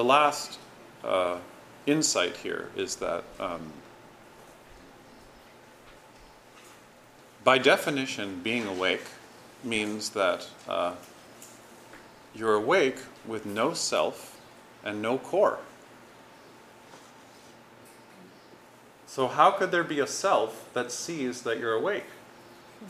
The 0.00 0.04
last 0.04 0.58
uh, 1.04 1.36
insight 1.84 2.34
here 2.38 2.70
is 2.74 2.96
that 2.96 3.22
um, 3.38 3.60
by 7.44 7.58
definition, 7.58 8.40
being 8.42 8.66
awake 8.66 9.04
means 9.62 10.08
that 10.12 10.48
uh, 10.66 10.94
you're 12.34 12.54
awake 12.54 12.96
with 13.26 13.44
no 13.44 13.74
self 13.74 14.40
and 14.82 15.02
no 15.02 15.18
core. 15.18 15.58
So, 19.06 19.28
how 19.28 19.50
could 19.50 19.70
there 19.70 19.84
be 19.84 20.00
a 20.00 20.06
self 20.06 20.72
that 20.72 20.90
sees 20.90 21.42
that 21.42 21.58
you're 21.58 21.74
awake? 21.74 22.06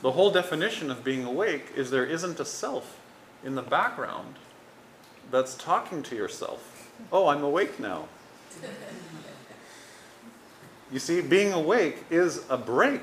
The 0.01 0.13
whole 0.13 0.31
definition 0.31 0.93
of 0.93 1.03
being 1.03 1.25
awake 1.25 1.73
is 1.75 1.91
there 1.91 2.07
isn't 2.07 2.39
a 2.39 2.45
self 2.45 3.01
in 3.43 3.57
the 3.57 3.63
background 3.63 4.37
that's 5.33 5.57
talking 5.57 6.05
to 6.05 6.15
yourself. 6.15 6.70
Oh, 7.13 7.29
I'm 7.29 7.43
awake 7.43 7.79
now. 7.81 8.09
You 10.93 10.99
see, 10.99 11.21
being 11.21 11.53
awake 11.53 12.05
is 12.11 12.45
a 12.49 12.57
break 12.57 13.03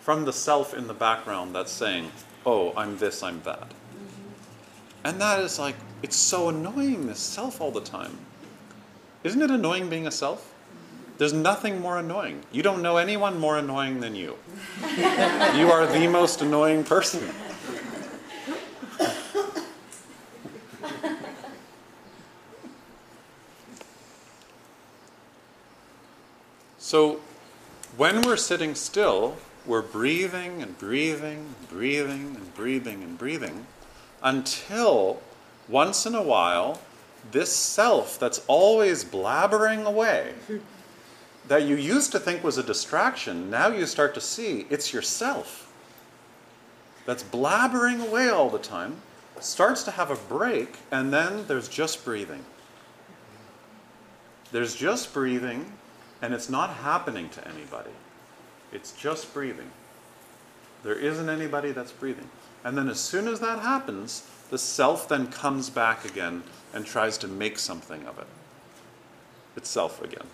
from 0.00 0.24
the 0.24 0.32
self 0.32 0.74
in 0.74 0.88
the 0.88 0.94
background 0.94 1.54
that's 1.54 1.70
saying, 1.70 2.10
oh, 2.44 2.72
I'm 2.76 2.98
this, 2.98 3.22
I'm 3.22 3.40
that. 3.42 3.72
And 5.04 5.20
that 5.20 5.40
is 5.40 5.58
like, 5.58 5.76
it's 6.02 6.16
so 6.16 6.48
annoying, 6.48 7.06
this 7.06 7.20
self 7.20 7.60
all 7.60 7.70
the 7.70 7.80
time. 7.80 8.18
Isn't 9.22 9.40
it 9.40 9.50
annoying 9.50 9.88
being 9.88 10.08
a 10.08 10.10
self? 10.10 10.52
There's 11.18 11.32
nothing 11.32 11.80
more 11.80 11.98
annoying. 11.98 12.42
You 12.50 12.64
don't 12.64 12.82
know 12.82 12.96
anyone 12.96 13.38
more 13.38 13.58
annoying 13.58 14.00
than 14.00 14.16
you. 14.16 14.36
you 14.90 15.70
are 15.70 15.86
the 15.86 16.08
most 16.08 16.42
annoying 16.42 16.82
person. 16.82 17.22
So, 26.92 27.22
when 27.96 28.20
we're 28.20 28.36
sitting 28.36 28.74
still, 28.74 29.38
we're 29.64 29.80
breathing 29.80 30.60
and 30.60 30.76
breathing, 30.76 31.54
and 31.56 31.68
breathing 31.70 32.36
and 32.36 32.54
breathing 32.54 33.02
and 33.02 33.16
breathing 33.16 33.66
until 34.22 35.22
once 35.70 36.04
in 36.04 36.14
a 36.14 36.20
while, 36.20 36.82
this 37.30 37.50
self 37.50 38.18
that's 38.18 38.44
always 38.46 39.06
blabbering 39.06 39.86
away, 39.86 40.34
that 41.48 41.62
you 41.62 41.76
used 41.76 42.12
to 42.12 42.18
think 42.18 42.44
was 42.44 42.58
a 42.58 42.62
distraction, 42.62 43.48
now 43.48 43.68
you 43.68 43.86
start 43.86 44.12
to 44.12 44.20
see 44.20 44.66
it's 44.68 44.92
yourself 44.92 45.72
that's 47.06 47.22
blabbering 47.22 48.06
away 48.06 48.28
all 48.28 48.50
the 48.50 48.58
time, 48.58 48.96
starts 49.40 49.82
to 49.84 49.92
have 49.92 50.10
a 50.10 50.16
break, 50.28 50.76
and 50.90 51.10
then 51.10 51.46
there's 51.46 51.70
just 51.70 52.04
breathing. 52.04 52.44
There's 54.50 54.76
just 54.76 55.14
breathing, 55.14 55.72
and 56.22 56.32
it's 56.32 56.48
not 56.48 56.70
happening 56.70 57.28
to 57.30 57.46
anybody. 57.46 57.90
It's 58.72 58.92
just 58.92 59.34
breathing. 59.34 59.70
There 60.84 60.94
isn't 60.94 61.28
anybody 61.28 61.72
that's 61.72 61.92
breathing. 61.92 62.30
And 62.64 62.78
then 62.78 62.88
as 62.88 63.00
soon 63.00 63.26
as 63.26 63.40
that 63.40 63.58
happens, 63.58 64.22
the 64.50 64.58
self 64.58 65.08
then 65.08 65.26
comes 65.26 65.68
back 65.68 66.04
again 66.04 66.44
and 66.72 66.86
tries 66.86 67.18
to 67.18 67.28
make 67.28 67.58
something 67.58 68.06
of 68.06 68.18
it. 68.18 68.26
Itself 69.56 70.02
again. 70.02 70.26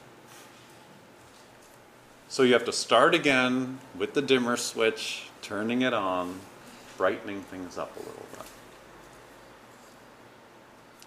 So 2.28 2.42
you 2.42 2.52
have 2.52 2.66
to 2.66 2.73
start 2.73 3.14
again 3.14 3.78
with 3.97 4.12
the 4.12 4.21
dimmer 4.21 4.59
switch, 4.59 5.28
turning 5.40 5.80
it 5.83 5.95
on, 5.95 6.38
brightening 6.99 7.42
things 7.42 7.78
up 7.78 7.97
a 7.97 8.00
little 8.00 8.26
bit. 8.33 8.47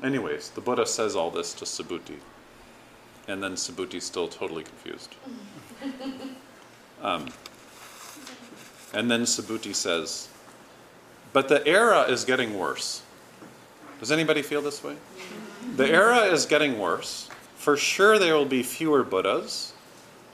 Anyways, 0.04 0.50
the 0.50 0.62
Buddha 0.62 0.88
says 0.88 1.16
all 1.16 1.30
this 1.30 1.54
to 1.54 1.66
Subhuti. 1.66 2.18
And 3.32 3.42
then 3.42 3.54
Subhuti's 3.54 4.04
still 4.04 4.28
totally 4.28 4.64
confused. 4.64 5.16
Um, 7.02 7.30
and 8.94 9.10
then 9.10 9.22
Subhuti 9.22 9.74
says, 9.74 10.28
But 11.34 11.48
the 11.48 11.66
era 11.66 12.02
is 12.02 12.26
getting 12.26 12.60
worse. 12.60 13.02
Does 14.00 14.12
anybody 14.12 14.42
feel 14.42 14.62
this 14.62 14.84
way? 14.84 14.98
The 15.78 15.88
era 15.88 16.26
is 16.26 16.46
getting 16.46 16.78
worse. 16.78 17.30
For 17.56 17.78
sure, 17.78 18.20
there 18.20 18.36
will 18.36 18.46
be 18.46 18.64
fewer 18.64 19.04
Buddhas. 19.04 19.74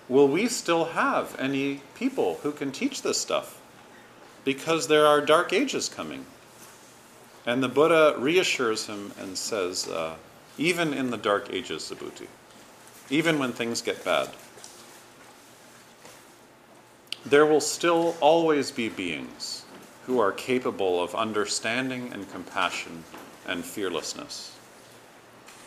Will 0.10 0.28
we 0.28 0.48
still 0.48 0.86
have 0.86 1.36
any 1.40 1.82
people 1.94 2.40
who 2.42 2.52
can 2.52 2.72
teach 2.72 3.04
this 3.04 3.22
stuff? 3.22 3.62
Because 4.44 4.88
there 4.88 5.06
are 5.06 5.22
dark 5.22 5.54
ages 5.54 5.88
coming. 5.88 6.26
And 7.46 7.62
the 7.62 7.70
Buddha 7.70 8.16
reassures 8.18 8.88
him 8.88 9.14
and 9.20 9.38
says, 9.38 9.88
uh, 9.88 10.16
even 10.58 10.94
in 10.94 11.12
the 11.12 11.18
dark 11.18 11.50
ages, 11.54 11.84
Subhuti, 11.94 12.28
even 13.10 13.40
when 13.40 13.52
things 13.52 13.82
get 13.82 14.04
bad, 14.04 14.30
there 17.26 17.46
will 17.46 17.62
still 17.62 18.16
always 18.22 18.72
be 18.72 18.90
beings 18.90 19.66
who 20.06 20.20
are 20.20 20.32
capable 20.32 21.04
of 21.04 21.14
understanding 21.16 22.12
and 22.14 22.32
compassion 22.32 23.04
and 23.46 23.66
fearlessness. 23.66 24.56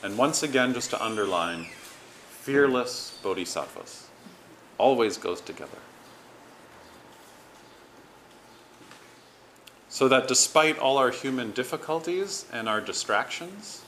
And 0.02 0.16
once 0.16 0.42
again, 0.42 0.72
just 0.72 0.90
to 0.90 1.04
underline, 1.04 1.66
fearless 2.30 3.18
bodhisattvas 3.22 4.08
always 4.78 5.18
goes 5.18 5.42
together. 5.42 5.78
So 9.90 10.08
that 10.08 10.28
despite 10.28 10.78
all 10.78 10.96
our 10.96 11.10
human 11.10 11.50
difficulties 11.50 12.46
and 12.50 12.68
our 12.68 12.80
distractions, 12.80 13.82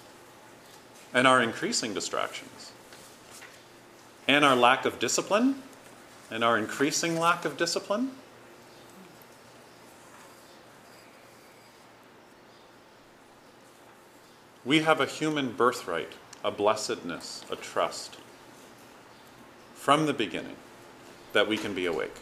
and 1.14 1.26
our 1.26 1.42
increasing 1.42 1.94
distractions, 1.94 2.71
and 4.32 4.46
our 4.46 4.56
lack 4.56 4.86
of 4.86 4.98
discipline, 4.98 5.56
and 6.30 6.42
our 6.42 6.56
increasing 6.56 7.20
lack 7.20 7.44
of 7.44 7.58
discipline, 7.58 8.10
we 14.64 14.80
have 14.80 15.02
a 15.02 15.04
human 15.04 15.52
birthright, 15.52 16.14
a 16.42 16.50
blessedness, 16.50 17.44
a 17.50 17.56
trust 17.56 18.16
from 19.74 20.06
the 20.06 20.14
beginning 20.14 20.56
that 21.34 21.46
we 21.46 21.58
can 21.58 21.74
be 21.74 21.84
awake. 21.84 22.16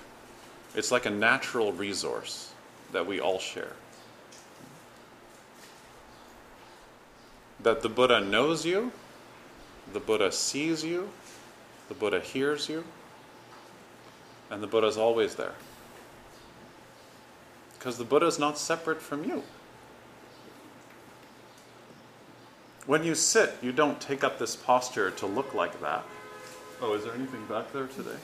It's 0.74 0.90
like 0.90 1.06
a 1.06 1.10
natural 1.10 1.72
resource 1.72 2.52
that 2.90 3.06
we 3.06 3.20
all 3.20 3.38
share. 3.38 3.76
That 7.60 7.82
the 7.82 7.88
Buddha 7.88 8.20
knows 8.20 8.66
you, 8.66 8.90
the 9.92 10.00
Buddha 10.00 10.32
sees 10.32 10.82
you, 10.82 11.10
the 11.90 11.94
Buddha 11.94 12.20
hears 12.20 12.68
you, 12.68 12.84
and 14.48 14.62
the 14.62 14.68
Buddha 14.68 14.86
is 14.86 14.96
always 14.96 15.34
there. 15.34 15.54
Because 17.76 17.98
the 17.98 18.04
Buddha 18.04 18.26
is 18.26 18.38
not 18.38 18.56
separate 18.56 19.02
from 19.02 19.24
you. 19.24 19.42
When 22.86 23.02
you 23.02 23.16
sit, 23.16 23.54
you 23.60 23.72
don't 23.72 24.00
take 24.00 24.22
up 24.22 24.38
this 24.38 24.54
posture 24.54 25.10
to 25.10 25.26
look 25.26 25.52
like 25.52 25.80
that. 25.80 26.04
Oh, 26.80 26.94
is 26.94 27.04
there 27.04 27.14
anything 27.14 27.44
back 27.46 27.72
there 27.72 27.88
today? 27.88 28.16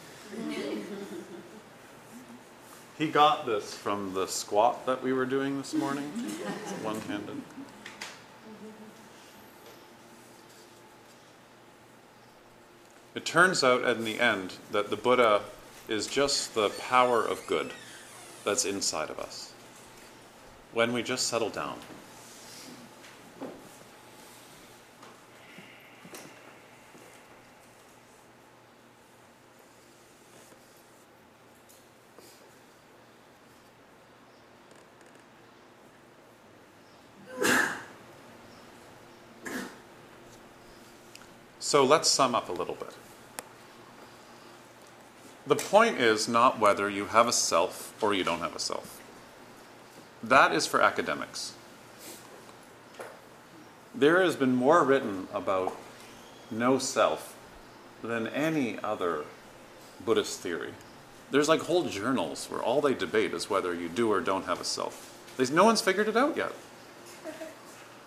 he 2.97 3.09
got 3.09 3.47
this 3.47 3.75
from 3.75 4.15
the 4.15 4.29
squat 4.29 4.87
that 4.87 5.03
we 5.03 5.13
were 5.13 5.27
doing 5.27 5.59
this 5.59 5.75
morning. 5.75 6.05
One 6.85 7.01
handed. 7.01 7.43
It 13.17 13.25
turns 13.25 13.65
out 13.65 13.83
in 13.85 14.05
the 14.05 14.21
end 14.21 14.53
that 14.73 14.91
the 14.91 14.97
Buddha 14.97 15.41
is 15.89 16.07
just 16.07 16.55
the 16.55 16.69
power 16.69 17.25
of 17.25 17.47
good 17.47 17.73
that's 18.45 18.67
inside 18.67 19.09
of 19.09 19.19
us. 19.19 19.55
When 20.75 20.93
we 20.93 21.03
just 21.03 21.27
settle 21.27 21.49
down. 21.49 21.79
So 41.67 41.85
let's 41.85 42.09
sum 42.09 42.37
up 42.37 42.49
a 42.49 42.53
little 42.53 42.77
bit. 42.77 42.95
The 45.49 45.57
point 45.57 45.99
is 45.99 46.29
not 46.29 46.61
whether 46.61 46.89
you 46.89 47.07
have 47.07 47.27
a 47.27 47.33
self 47.33 47.93
or 48.01 48.15
you 48.15 48.23
don't 48.23 48.39
have 48.39 48.55
a 48.55 48.61
self. 48.61 49.03
That 50.23 50.53
is 50.53 50.65
for 50.65 50.81
academics. 50.81 51.55
There 53.93 54.23
has 54.23 54.37
been 54.37 54.55
more 54.55 54.85
written 54.85 55.27
about 55.35 55.77
no 56.53 56.79
self 56.79 57.35
than 58.01 58.29
any 58.29 58.79
other 58.79 59.25
Buddhist 60.05 60.39
theory. 60.39 60.71
There's 61.33 61.49
like 61.49 61.63
whole 61.63 61.89
journals 61.89 62.47
where 62.47 62.63
all 62.63 62.81
they 62.81 62.95
debate 62.95 63.35
is 63.35 63.51
whether 63.51 63.75
you 63.75 63.89
do 63.89 64.13
or 64.13 64.21
don't 64.21 64.45
have 64.45 64.61
a 64.61 64.65
self. 64.65 65.19
No 65.51 65.65
one's 65.65 65.81
figured 65.81 66.07
it 66.07 66.17
out 66.17 66.37
yet. 66.37 66.53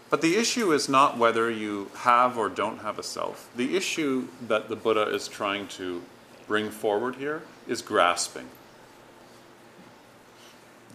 But 0.10 0.22
the 0.22 0.38
issue 0.38 0.72
is 0.72 0.89
not 0.89 1.17
whether 1.17 1.52
you 1.52 1.91
have 1.98 2.38
or 2.38 2.50
don't 2.50 2.80
have 2.80 2.98
a 2.98 3.04
self. 3.04 3.50
The 3.56 3.76
issue 3.76 4.28
that 4.48 4.67
the 4.67 4.76
Buddha 4.76 5.04
is 5.13 5.28
trying 5.28 5.67
to 5.69 6.02
bring 6.48 6.72
forward 6.72 7.17
here 7.17 7.43
is 7.67 7.84
grasping. 7.84 8.48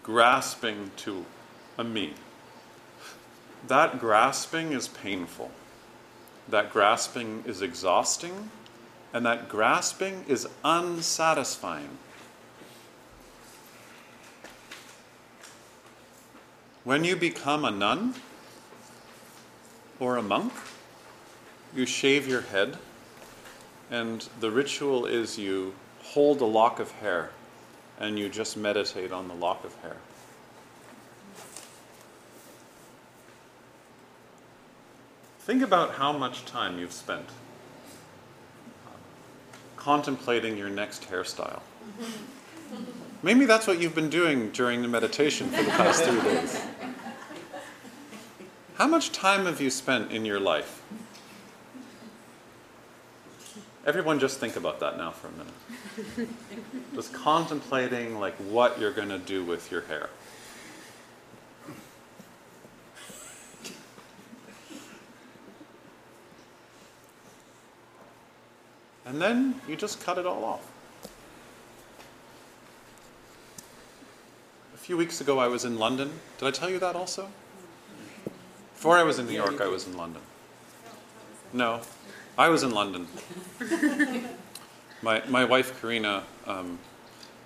Grasping 0.02 0.90
to 0.98 1.24
a 1.78 1.84
me. 1.84 2.14
that 3.68 3.98
grasping 3.98 4.72
is 4.72 4.88
painful. 4.88 5.50
That 6.48 6.70
grasping 6.70 7.44
is 7.46 7.62
exhausting. 7.62 8.50
And 9.12 9.24
that 9.24 9.48
grasping 9.48 10.24
is 10.26 10.48
unsatisfying. 10.64 11.98
When 16.82 17.04
you 17.04 17.16
become 17.16 17.64
a 17.64 17.70
nun 17.70 18.14
or 20.00 20.16
a 20.16 20.22
monk, 20.22 20.52
you 21.74 21.86
shave 21.86 22.26
your 22.26 22.42
head, 22.42 22.78
and 23.90 24.28
the 24.40 24.50
ritual 24.50 25.06
is 25.06 25.38
you 25.38 25.74
hold 26.02 26.40
a 26.40 26.44
lock 26.44 26.78
of 26.78 26.90
hair 26.92 27.30
and 27.98 28.18
you 28.18 28.28
just 28.28 28.56
meditate 28.56 29.12
on 29.12 29.28
the 29.28 29.34
lock 29.34 29.64
of 29.64 29.74
hair. 29.76 29.96
Think 35.40 35.62
about 35.62 35.92
how 35.92 36.12
much 36.12 36.44
time 36.46 36.78
you've 36.78 36.92
spent 36.92 37.26
uh, 38.86 38.90
contemplating 39.76 40.56
your 40.56 40.70
next 40.70 41.10
hairstyle. 41.10 41.60
Maybe 43.22 43.44
that's 43.44 43.66
what 43.66 43.80
you've 43.80 43.94
been 43.94 44.10
doing 44.10 44.50
during 44.50 44.82
the 44.82 44.88
meditation 44.88 45.50
for 45.50 45.62
the 45.62 45.70
past 45.70 46.04
three 46.04 46.20
days. 46.22 46.62
How 48.76 48.88
much 48.88 49.12
time 49.12 49.46
have 49.46 49.60
you 49.60 49.70
spent 49.70 50.10
in 50.10 50.24
your 50.24 50.40
life? 50.40 50.82
Everyone 53.86 54.18
just 54.18 54.40
think 54.40 54.56
about 54.56 54.80
that 54.80 54.96
now 54.96 55.12
for 55.12 55.28
a 55.28 55.32
minute. 55.32 56.28
just 56.94 57.12
contemplating 57.12 58.18
like 58.18 58.34
what 58.36 58.80
you're 58.80 58.92
going 58.92 59.10
to 59.10 59.18
do 59.18 59.44
with 59.44 59.70
your 59.70 59.82
hair. 59.82 60.10
And 69.06 69.22
then 69.22 69.60
you 69.68 69.76
just 69.76 70.04
cut 70.04 70.18
it 70.18 70.26
all 70.26 70.44
off. 70.44 70.68
A 74.74 74.78
few 74.78 74.96
weeks 74.96 75.20
ago, 75.20 75.38
I 75.38 75.46
was 75.46 75.64
in 75.64 75.78
London. 75.78 76.10
Did 76.38 76.48
I 76.48 76.50
tell 76.50 76.68
you 76.68 76.80
that 76.80 76.96
also? 76.96 77.28
Before 78.84 78.98
I 78.98 79.02
was 79.02 79.18
in 79.18 79.26
New 79.26 79.32
York, 79.32 79.62
I 79.62 79.66
was 79.66 79.86
in 79.86 79.96
London. 79.96 80.20
No, 81.54 81.80
I 82.36 82.50
was 82.50 82.62
in 82.62 82.72
London. 82.72 83.08
my, 85.00 85.22
my 85.26 85.46
wife, 85.46 85.80
Karina, 85.80 86.22
um, 86.46 86.78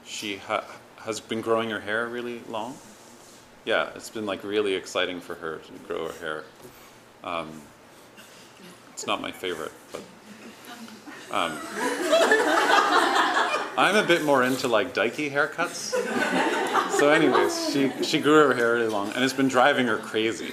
she 0.04 0.38
ha- 0.38 0.64
has 0.96 1.20
been 1.20 1.40
growing 1.40 1.70
her 1.70 1.78
hair 1.78 2.08
really 2.08 2.40
long. 2.48 2.76
Yeah, 3.64 3.90
it's 3.94 4.10
been 4.10 4.26
like 4.26 4.42
really 4.42 4.74
exciting 4.74 5.20
for 5.20 5.36
her 5.36 5.58
to 5.58 5.72
grow 5.86 6.08
her 6.08 6.18
hair. 6.18 6.44
Um, 7.22 7.48
it's 8.92 9.06
not 9.06 9.20
my 9.20 9.30
favorite, 9.30 9.70
but 9.92 10.00
um, 11.30 11.56
I'm 13.78 13.94
a 13.94 14.04
bit 14.04 14.24
more 14.24 14.42
into 14.42 14.66
like 14.66 14.92
dykey 14.92 15.30
haircuts. 15.30 15.94
So, 16.98 17.10
anyways, 17.10 17.72
she 17.72 17.92
she 18.02 18.18
grew 18.18 18.48
her 18.48 18.54
hair 18.54 18.74
really 18.74 18.88
long, 18.88 19.12
and 19.12 19.22
it's 19.22 19.32
been 19.32 19.46
driving 19.46 19.86
her 19.86 19.98
crazy, 19.98 20.52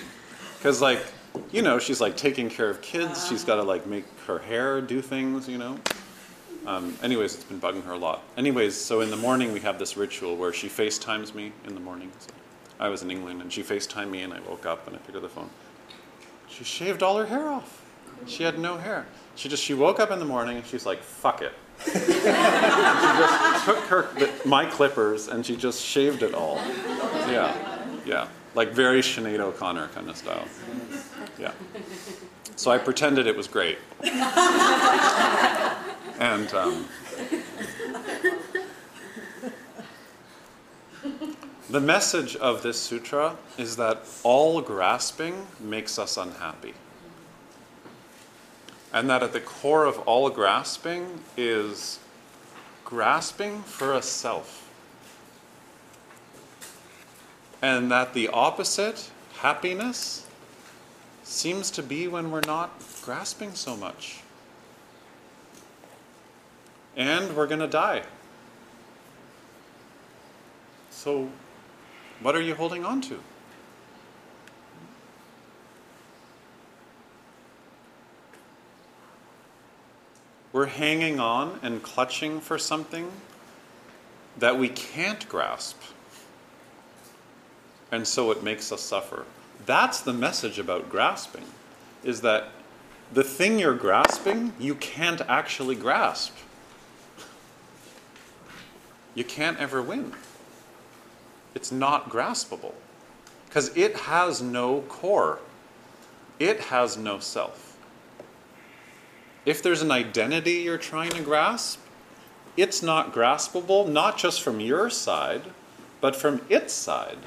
because 0.66 0.82
like, 0.82 1.06
you 1.52 1.62
know, 1.62 1.78
she's 1.78 2.02
like 2.02 2.18
taking 2.18 2.50
care 2.50 2.68
of 2.72 2.82
kids. 2.82 3.28
She's 3.28 3.44
got 3.44 3.58
to 3.58 3.62
like 3.62 3.86
make 3.86 4.04
her 4.26 4.40
hair 4.40 4.82
do 4.82 5.00
things, 5.00 5.48
you 5.48 5.60
know. 5.60 5.78
Um, 6.66 6.98
anyways, 7.04 7.36
it's 7.36 7.44
been 7.44 7.62
bugging 7.62 7.84
her 7.84 7.92
a 7.92 7.98
lot. 7.98 8.24
Anyways, 8.36 8.76
so 8.76 9.02
in 9.02 9.12
the 9.12 9.16
morning 9.16 9.54
we 9.54 9.60
have 9.60 9.78
this 9.78 9.96
ritual 9.96 10.36
where 10.36 10.52
she 10.52 10.68
FaceTimes 10.68 11.36
me 11.36 11.52
in 11.68 11.76
the 11.76 11.80
morning. 11.80 12.12
So 12.18 12.32
I 12.80 12.90
was 12.90 13.04
in 13.04 13.12
England, 13.12 13.44
and 13.44 13.54
she 13.54 13.62
FaceTimed 13.62 14.10
me, 14.10 14.24
and 14.24 14.34
I 14.34 14.40
woke 14.40 14.66
up 14.66 14.88
and 14.88 14.96
I 14.96 15.00
picked 15.02 15.16
up 15.16 15.22
the 15.22 15.30
phone. 15.30 15.52
She 16.48 16.64
shaved 16.64 17.04
all 17.04 17.16
her 17.18 17.28
hair 17.28 17.48
off. 17.48 17.86
She 18.26 18.42
had 18.42 18.58
no 18.58 18.78
hair. 18.78 19.06
She 19.36 19.50
just 19.50 19.64
she 19.64 19.76
woke 19.76 20.00
up 20.00 20.10
in 20.10 20.18
the 20.18 20.26
morning 20.26 20.58
and 20.58 20.66
she's 20.66 20.88
like, 20.88 21.04
"Fuck 21.04 21.44
it." 21.44 21.54
she 21.86 21.92
just 21.92 23.66
took 23.66 23.78
her 23.82 24.10
my 24.46 24.66
clippers 24.66 25.28
and 25.28 25.46
she 25.46 25.56
just 25.56 25.80
shaved 25.80 26.24
it 26.24 26.34
all. 26.34 26.56
Yeah, 27.28 27.54
yeah, 28.04 28.28
like 28.56 28.72
very 28.72 29.02
Sinead 29.02 29.40
O'Connor 29.40 29.90
kind 29.90 30.10
of 30.10 30.18
style. 30.18 30.48
Yeah. 31.40 31.52
So 32.56 32.72
I 32.72 32.78
pretended 32.78 33.28
it 33.28 33.36
was 33.36 33.48
great. 33.48 33.78
and 36.20 36.54
um, 36.54 36.86
the 41.70 41.82
message 41.82 42.36
of 42.38 42.64
this 42.64 42.80
sutra 42.80 43.36
is 43.58 43.76
that 43.76 44.08
all 44.24 44.62
grasping 44.62 45.46
makes 45.60 46.00
us 46.00 46.18
unhappy 46.18 46.74
and 48.96 49.10
that 49.10 49.22
at 49.22 49.34
the 49.34 49.42
core 49.42 49.84
of 49.84 50.00
all 50.08 50.30
grasping 50.30 51.20
is 51.36 52.00
grasping 52.86 53.62
for 53.64 53.94
a 53.94 54.02
self. 54.02 54.72
And 57.62 57.92
that 57.92 58.14
the 58.14 58.28
opposite, 58.30 59.10
happiness, 59.38 60.26
seems 61.24 61.72
to 61.72 61.84
be 61.84 62.08
when 62.08 62.32
we're 62.32 62.42
not 62.42 62.72
grasping 63.02 63.54
so 63.56 63.76
much. 63.76 64.22
And 66.96 67.36
we're 67.36 67.48
going 67.48 67.60
to 67.60 67.68
die. 67.68 68.04
So, 70.92 71.30
what 72.22 72.36
are 72.36 72.42
you 72.42 72.56
holding 72.56 72.86
on 72.86 73.02
to? 73.02 73.20
We're 80.54 80.68
hanging 80.68 81.20
on 81.20 81.60
and 81.62 81.84
clutching 81.84 82.40
for 82.40 82.58
something 82.58 83.12
that 84.38 84.58
we 84.58 84.70
can't 84.70 85.28
grasp. 85.28 85.82
And 87.92 88.08
so 88.08 88.32
it 88.32 88.44
makes 88.44 88.72
us 88.72 88.82
suffer. 88.82 89.26
That's 89.66 90.02
the 90.02 90.14
message 90.14 90.60
about 90.60 90.90
grasping, 90.90 91.46
is 92.04 92.22
that 92.22 92.50
the 93.14 93.24
thing 93.24 93.60
you're 93.60 93.76
grasping, 93.76 94.54
you 94.60 94.76
can't 94.76 95.22
actually 95.22 95.76
grasp. 95.76 96.34
You 99.14 99.24
can't 99.24 99.58
ever 99.60 99.82
win. 99.82 100.14
It's 101.54 101.72
not 101.72 102.10
graspable 102.10 102.74
because 103.48 103.76
it 103.78 103.96
has 103.96 104.42
no 104.42 104.82
core, 104.82 105.40
it 106.40 106.60
has 106.60 106.98
no 106.98 107.20
self. 107.20 107.78
If 109.46 109.64
there's 109.64 109.82
an 109.82 109.92
identity 109.92 110.54
you're 110.54 110.78
trying 110.78 111.12
to 111.12 111.22
grasp, 111.22 111.80
it's 112.58 112.84
not 112.84 113.14
graspable, 113.14 113.88
not 113.88 114.18
just 114.18 114.42
from 114.42 114.60
your 114.60 114.90
side, 114.90 115.44
but 116.02 116.16
from 116.16 116.42
its 116.50 116.74
side. 116.74 117.20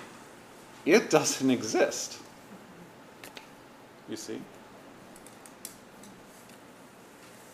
It 0.88 1.10
doesn't 1.10 1.50
exist. 1.50 2.16
You 4.08 4.16
see? 4.16 4.40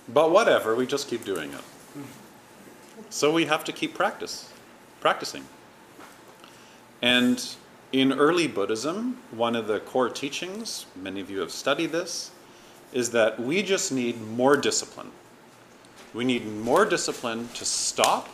But 0.08 0.30
whatever, 0.30 0.76
we 0.76 0.86
just 0.86 1.08
keep 1.08 1.24
doing 1.24 1.52
it. 1.52 1.64
So 3.10 3.32
we 3.32 3.46
have 3.46 3.64
to 3.64 3.72
keep 3.72 3.92
practice, 3.92 4.52
practicing. 5.00 5.44
And 7.02 7.44
in 7.90 8.12
early 8.12 8.46
Buddhism, 8.46 9.18
one 9.32 9.56
of 9.56 9.66
the 9.66 9.80
core 9.80 10.10
teachings, 10.10 10.86
many 10.94 11.20
of 11.20 11.28
you 11.28 11.40
have 11.40 11.50
studied 11.50 11.90
this, 11.90 12.30
is 12.92 13.10
that 13.10 13.40
we 13.40 13.64
just 13.64 13.90
need 13.90 14.20
more 14.20 14.56
discipline. 14.56 15.10
We 16.12 16.24
need 16.24 16.46
more 16.46 16.84
discipline 16.84 17.48
to 17.54 17.64
stop, 17.64 18.28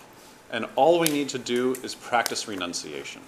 and 0.51 0.67
all 0.77 0.99
we 0.99 1.09
need 1.09 1.31
to 1.31 1.39
do 1.39 1.75
is 1.83 1.95
practice 1.95 2.47
renunciation. 2.47 3.23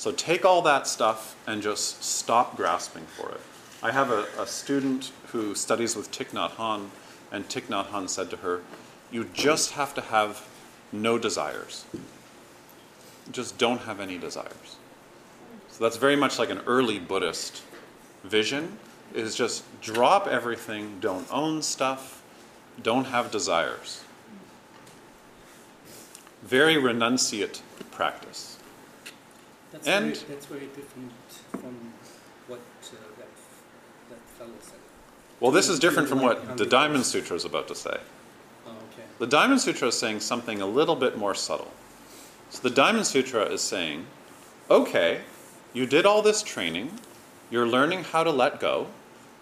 So 0.00 0.12
take 0.12 0.46
all 0.46 0.62
that 0.62 0.86
stuff 0.86 1.36
and 1.46 1.60
just 1.60 2.02
stop 2.02 2.56
grasping 2.56 3.04
for 3.04 3.32
it. 3.32 3.40
I 3.82 3.90
have 3.90 4.10
a, 4.10 4.24
a 4.38 4.46
student 4.46 5.12
who 5.26 5.54
studies 5.54 5.94
with 5.94 6.10
Thich 6.10 6.30
Nhat 6.30 6.52
Hanh, 6.52 6.88
and 7.30 7.46
Thich 7.50 7.64
Nhat 7.64 7.88
Hanh 7.88 8.08
said 8.08 8.30
to 8.30 8.38
her, 8.38 8.62
You 9.10 9.24
just 9.34 9.72
have 9.72 9.92
to 9.96 10.00
have 10.00 10.48
no 10.90 11.18
desires. 11.18 11.84
Just 13.30 13.58
don't 13.58 13.82
have 13.82 14.00
any 14.00 14.16
desires. 14.16 14.78
So 15.68 15.84
that's 15.84 15.98
very 15.98 16.16
much 16.16 16.38
like 16.38 16.48
an 16.48 16.62
early 16.66 16.98
Buddhist 16.98 17.62
vision 18.24 18.78
is 19.12 19.34
just 19.34 19.64
drop 19.82 20.26
everything, 20.26 20.96
don't 21.00 21.30
own 21.30 21.60
stuff, 21.60 22.22
don't 22.82 23.04
have 23.04 23.30
desires. 23.30 24.02
Very 26.42 26.76
renunciate 26.76 27.60
practice. 27.90 28.56
That's 29.72 29.86
And- 29.86 30.16
very, 30.16 30.28
that's 30.28 30.46
very 30.46 30.66
different 30.66 31.12
from 31.50 31.92
what 32.48 32.58
uh, 32.58 32.96
that, 33.18 33.28
that 34.10 34.18
fellow 34.38 34.50
said. 34.60 34.78
Well, 35.38 35.52
this 35.52 35.68
is 35.68 35.78
different 35.78 36.08
from 36.08 36.20
what 36.20 36.56
the 36.58 36.66
Diamond 36.66 37.06
Sutra 37.06 37.36
is 37.36 37.44
about 37.44 37.68
to 37.68 37.74
say. 37.74 37.96
Oh, 38.66 38.70
okay. 38.92 39.04
The 39.18 39.26
Diamond 39.26 39.60
Sutra 39.60 39.88
is 39.88 39.98
saying 39.98 40.20
something 40.20 40.60
a 40.60 40.66
little 40.66 40.96
bit 40.96 41.16
more 41.16 41.34
subtle. 41.34 41.70
So 42.50 42.60
the 42.62 42.74
Diamond 42.74 43.06
Sutra 43.06 43.44
is 43.44 43.60
saying, 43.62 44.06
okay, 44.68 45.20
you 45.72 45.86
did 45.86 46.04
all 46.04 46.20
this 46.22 46.42
training, 46.42 46.90
You're 47.48 47.66
learning 47.66 48.04
how 48.04 48.22
to 48.22 48.30
let 48.30 48.60
go. 48.60 48.86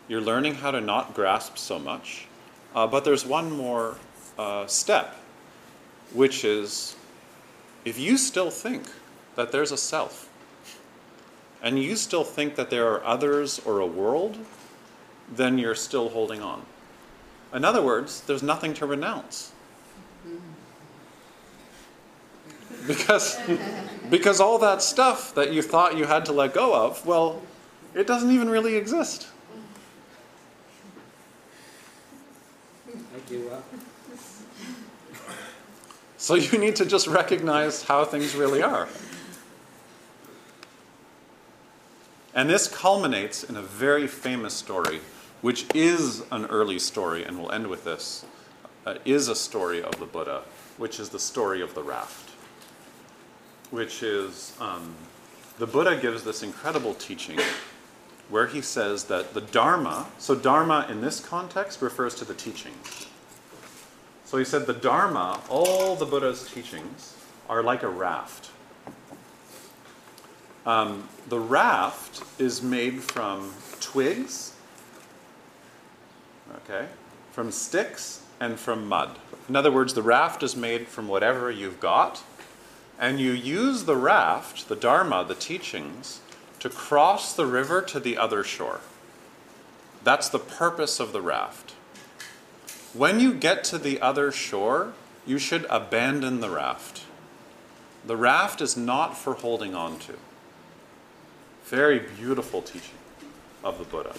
You're 0.08 0.22
learning 0.22 0.54
how 0.56 0.70
to 0.70 0.80
not 0.80 1.14
grasp 1.14 1.58
so 1.58 1.78
much. 1.78 2.26
Uh, 2.74 2.86
but 2.86 3.04
there's 3.04 3.26
one 3.26 3.50
more 3.50 3.96
uh, 4.38 4.66
step, 4.66 5.16
which 6.14 6.44
is 6.44 6.96
if 7.84 7.98
you 7.98 8.16
still 8.16 8.50
think 8.50 8.86
that 9.38 9.52
there's 9.52 9.70
a 9.70 9.76
self, 9.76 10.28
and 11.62 11.80
you 11.80 11.94
still 11.94 12.24
think 12.24 12.56
that 12.56 12.70
there 12.70 12.88
are 12.88 13.04
others 13.04 13.60
or 13.60 13.78
a 13.78 13.86
world, 13.86 14.36
then 15.30 15.58
you're 15.58 15.76
still 15.76 16.08
holding 16.08 16.42
on. 16.42 16.60
In 17.54 17.64
other 17.64 17.80
words, 17.80 18.20
there's 18.22 18.42
nothing 18.42 18.74
to 18.74 18.84
renounce. 18.84 19.52
Because, 22.88 23.38
because 24.10 24.40
all 24.40 24.58
that 24.58 24.82
stuff 24.82 25.32
that 25.36 25.52
you 25.52 25.62
thought 25.62 25.96
you 25.96 26.06
had 26.06 26.24
to 26.24 26.32
let 26.32 26.52
go 26.52 26.74
of, 26.74 27.06
well, 27.06 27.40
it 27.94 28.08
doesn't 28.08 28.32
even 28.32 28.50
really 28.50 28.74
exist. 28.74 29.28
I 32.88 33.30
give 33.30 33.52
up. 33.52 33.62
So 36.16 36.34
you 36.34 36.58
need 36.58 36.74
to 36.74 36.84
just 36.84 37.06
recognize 37.06 37.84
how 37.84 38.04
things 38.04 38.34
really 38.34 38.64
are. 38.64 38.88
And 42.34 42.48
this 42.48 42.68
culminates 42.68 43.42
in 43.42 43.56
a 43.56 43.62
very 43.62 44.06
famous 44.06 44.54
story, 44.54 45.00
which 45.40 45.66
is 45.74 46.22
an 46.30 46.46
early 46.46 46.78
story, 46.78 47.24
and 47.24 47.38
we'll 47.38 47.52
end 47.52 47.66
with 47.66 47.84
this, 47.84 48.24
uh, 48.86 48.94
is 49.04 49.28
a 49.28 49.34
story 49.34 49.82
of 49.82 49.98
the 49.98 50.06
Buddha, 50.06 50.42
which 50.76 51.00
is 51.00 51.08
the 51.08 51.18
story 51.18 51.60
of 51.60 51.74
the 51.74 51.82
raft. 51.82 52.30
Which 53.70 54.02
is, 54.02 54.54
um, 54.60 54.94
the 55.58 55.66
Buddha 55.66 55.96
gives 55.96 56.24
this 56.24 56.42
incredible 56.42 56.94
teaching 56.94 57.38
where 58.28 58.46
he 58.46 58.60
says 58.60 59.04
that 59.04 59.32
the 59.34 59.40
Dharma, 59.40 60.06
so 60.18 60.34
Dharma 60.34 60.86
in 60.90 61.00
this 61.00 61.20
context 61.20 61.80
refers 61.80 62.14
to 62.16 62.24
the 62.24 62.34
teachings. 62.34 63.06
So 64.24 64.36
he 64.36 64.44
said 64.44 64.66
the 64.66 64.74
Dharma, 64.74 65.40
all 65.48 65.96
the 65.96 66.04
Buddha's 66.04 66.50
teachings, 66.52 67.16
are 67.48 67.62
like 67.62 67.82
a 67.82 67.88
raft. 67.88 68.47
Um, 70.68 71.08
the 71.30 71.40
raft 71.40 72.22
is 72.38 72.62
made 72.62 73.02
from 73.02 73.54
twigs, 73.80 74.52
okay, 76.56 76.88
from 77.32 77.50
sticks, 77.50 78.20
and 78.38 78.60
from 78.60 78.86
mud. 78.86 79.18
In 79.48 79.56
other 79.56 79.72
words, 79.72 79.94
the 79.94 80.02
raft 80.02 80.42
is 80.42 80.54
made 80.54 80.86
from 80.86 81.08
whatever 81.08 81.50
you've 81.50 81.80
got, 81.80 82.22
and 82.98 83.18
you 83.18 83.32
use 83.32 83.84
the 83.84 83.96
raft, 83.96 84.68
the 84.68 84.76
Dharma, 84.76 85.24
the 85.26 85.34
teachings, 85.34 86.20
to 86.60 86.68
cross 86.68 87.32
the 87.32 87.46
river 87.46 87.80
to 87.80 87.98
the 87.98 88.18
other 88.18 88.44
shore. 88.44 88.80
That's 90.04 90.28
the 90.28 90.38
purpose 90.38 91.00
of 91.00 91.14
the 91.14 91.22
raft. 91.22 91.70
When 92.92 93.20
you 93.20 93.32
get 93.32 93.64
to 93.64 93.78
the 93.78 94.02
other 94.02 94.30
shore, 94.30 94.92
you 95.26 95.38
should 95.38 95.64
abandon 95.70 96.40
the 96.40 96.50
raft. 96.50 97.04
The 98.04 98.18
raft 98.18 98.60
is 98.60 98.76
not 98.76 99.16
for 99.16 99.32
holding 99.32 99.74
on 99.74 99.98
to. 100.00 100.16
Very 101.68 101.98
beautiful 101.98 102.62
teaching 102.62 102.96
of 103.62 103.78
the 103.78 103.84
Buddha. 103.84 104.14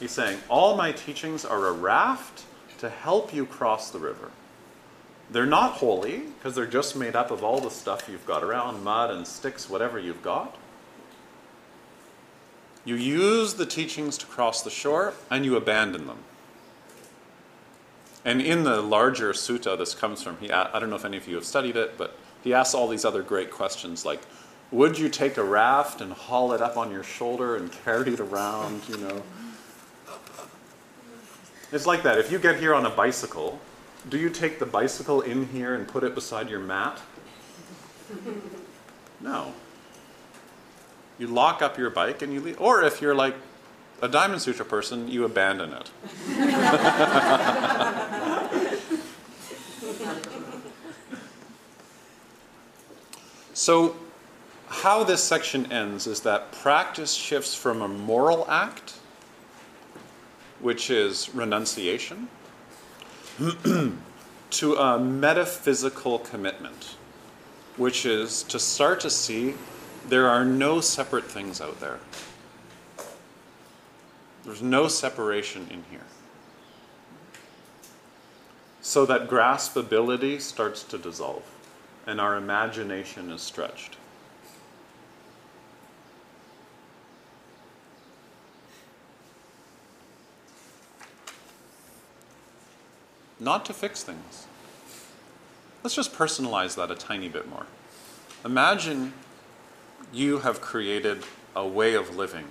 He's 0.00 0.10
saying, 0.10 0.38
All 0.48 0.74
my 0.74 0.90
teachings 0.90 1.44
are 1.44 1.66
a 1.66 1.72
raft 1.72 2.44
to 2.78 2.88
help 2.88 3.34
you 3.34 3.44
cross 3.44 3.90
the 3.90 3.98
river. 3.98 4.30
They're 5.30 5.44
not 5.44 5.72
holy 5.72 6.20
because 6.20 6.54
they're 6.54 6.66
just 6.66 6.96
made 6.96 7.14
up 7.14 7.30
of 7.30 7.44
all 7.44 7.60
the 7.60 7.70
stuff 7.70 8.08
you've 8.08 8.26
got 8.26 8.42
around 8.42 8.82
mud 8.82 9.10
and 9.10 9.26
sticks, 9.26 9.68
whatever 9.68 9.98
you've 9.98 10.22
got. 10.22 10.56
You 12.86 12.94
use 12.94 13.54
the 13.54 13.66
teachings 13.66 14.16
to 14.18 14.26
cross 14.26 14.62
the 14.62 14.70
shore 14.70 15.12
and 15.30 15.44
you 15.44 15.56
abandon 15.56 16.06
them. 16.06 16.20
And 18.24 18.40
in 18.40 18.64
the 18.64 18.80
larger 18.80 19.32
sutta 19.32 19.76
this 19.76 19.94
comes 19.94 20.22
from, 20.22 20.38
he, 20.38 20.50
I 20.50 20.78
don't 20.78 20.88
know 20.88 20.96
if 20.96 21.04
any 21.04 21.18
of 21.18 21.28
you 21.28 21.34
have 21.34 21.44
studied 21.44 21.76
it, 21.76 21.98
but 21.98 22.16
he 22.42 22.54
asks 22.54 22.74
all 22.74 22.88
these 22.88 23.04
other 23.04 23.22
great 23.22 23.50
questions 23.50 24.06
like, 24.06 24.20
would 24.70 24.98
you 24.98 25.08
take 25.08 25.36
a 25.36 25.42
raft 25.42 26.00
and 26.00 26.12
haul 26.12 26.52
it 26.52 26.60
up 26.60 26.76
on 26.76 26.90
your 26.90 27.02
shoulder 27.02 27.56
and 27.56 27.72
carry 27.84 28.12
it 28.12 28.20
around, 28.20 28.82
you 28.88 28.96
know? 28.98 29.22
It's 31.72 31.86
like 31.86 32.02
that. 32.02 32.18
If 32.18 32.32
you 32.32 32.38
get 32.38 32.58
here 32.58 32.74
on 32.74 32.86
a 32.86 32.90
bicycle, 32.90 33.60
do 34.08 34.18
you 34.18 34.30
take 34.30 34.58
the 34.58 34.66
bicycle 34.66 35.20
in 35.20 35.48
here 35.48 35.74
and 35.74 35.86
put 35.86 36.04
it 36.04 36.14
beside 36.14 36.48
your 36.48 36.60
mat? 36.60 37.00
No. 39.20 39.52
You 41.18 41.26
lock 41.26 41.62
up 41.62 41.76
your 41.76 41.90
bike 41.90 42.22
and 42.22 42.32
you 42.32 42.40
leave. 42.40 42.60
Or 42.60 42.82
if 42.82 43.02
you're 43.02 43.14
like 43.14 43.34
a 44.00 44.08
Diamond 44.08 44.40
Sutra 44.40 44.64
person, 44.64 45.08
you 45.08 45.24
abandon 45.24 45.72
it. 45.72 45.90
so, 53.52 53.96
how 54.82 55.02
this 55.02 55.22
section 55.22 55.70
ends 55.72 56.06
is 56.06 56.20
that 56.20 56.52
practice 56.52 57.12
shifts 57.12 57.54
from 57.54 57.82
a 57.82 57.88
moral 57.88 58.48
act, 58.48 58.94
which 60.60 60.88
is 60.88 61.34
renunciation, 61.34 62.28
to 64.50 64.76
a 64.76 64.98
metaphysical 64.98 66.20
commitment, 66.20 66.96
which 67.76 68.06
is 68.06 68.44
to 68.44 68.58
start 68.58 69.00
to 69.00 69.10
see 69.10 69.54
there 70.08 70.28
are 70.28 70.44
no 70.44 70.80
separate 70.80 71.24
things 71.24 71.60
out 71.60 71.80
there. 71.80 71.98
There's 74.44 74.62
no 74.62 74.86
separation 74.86 75.66
in 75.70 75.84
here. 75.90 76.06
So 78.80 79.04
that 79.06 79.28
graspability 79.28 80.40
starts 80.40 80.82
to 80.84 80.98
dissolve 80.98 81.42
and 82.06 82.22
our 82.22 82.36
imagination 82.36 83.30
is 83.30 83.42
stretched. 83.42 83.97
Not 93.40 93.64
to 93.66 93.72
fix 93.72 94.02
things. 94.02 94.46
Let's 95.82 95.94
just 95.94 96.12
personalize 96.12 96.74
that 96.76 96.90
a 96.90 96.94
tiny 96.94 97.28
bit 97.28 97.48
more. 97.48 97.66
Imagine 98.44 99.12
you 100.12 100.40
have 100.40 100.60
created 100.60 101.22
a 101.54 101.66
way 101.66 101.94
of 101.94 102.16
living 102.16 102.46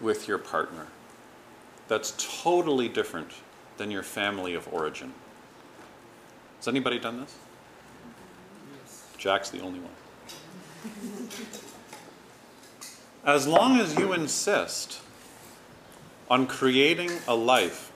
with 0.00 0.26
your 0.26 0.38
partner 0.38 0.88
that's 1.88 2.14
totally 2.42 2.88
different 2.88 3.32
than 3.76 3.90
your 3.90 4.02
family 4.02 4.54
of 4.54 4.72
origin. 4.72 5.12
Has 6.58 6.68
anybody 6.68 6.98
done 6.98 7.20
this? 7.20 7.36
Jack's 9.18 9.50
the 9.50 9.60
only 9.60 9.80
one. 9.80 9.92
As 13.24 13.46
long 13.46 13.78
as 13.78 13.96
you 13.96 14.12
insist 14.12 15.00
on 16.28 16.46
creating 16.46 17.10
a 17.28 17.34
life 17.34 17.91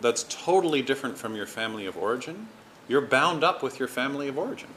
that's 0.00 0.24
totally 0.28 0.82
different 0.82 1.18
from 1.18 1.36
your 1.36 1.46
family 1.46 1.86
of 1.86 1.96
origin, 1.96 2.48
you're 2.88 3.00
bound 3.00 3.44
up 3.44 3.62
with 3.62 3.78
your 3.78 3.88
family 3.88 4.28
of 4.28 4.38
origin. 4.38 4.68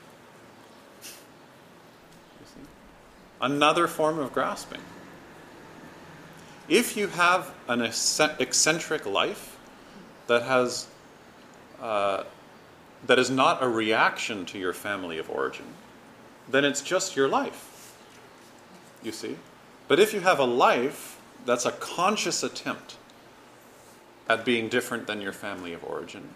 Another 3.41 3.87
form 3.87 4.19
of 4.19 4.33
grasping. 4.33 4.81
If 6.69 6.95
you 6.95 7.07
have 7.07 7.53
an 7.67 7.81
eccentric 7.81 9.05
life 9.05 9.57
that 10.27 10.43
has 10.43 10.87
uh, 11.81 12.23
that 13.07 13.19
is 13.19 13.29
not 13.29 13.61
a 13.61 13.67
reaction 13.67 14.45
to 14.45 14.57
your 14.57 14.71
family 14.71 15.17
of 15.17 15.29
origin, 15.29 15.65
then 16.49 16.63
it's 16.63 16.81
just 16.81 17.15
your 17.15 17.27
life. 17.27 17.97
You 19.03 19.11
see? 19.11 19.35
But 19.89 19.99
if 19.99 20.13
you 20.13 20.21
have 20.21 20.39
a 20.39 20.45
life 20.45 21.19
that's 21.45 21.65
a 21.65 21.71
conscious 21.73 22.43
attempt 22.43 22.95
at 24.27 24.45
being 24.45 24.69
different 24.69 25.07
than 25.07 25.21
your 25.21 25.33
family 25.33 25.73
of 25.73 25.83
origin, 25.83 26.29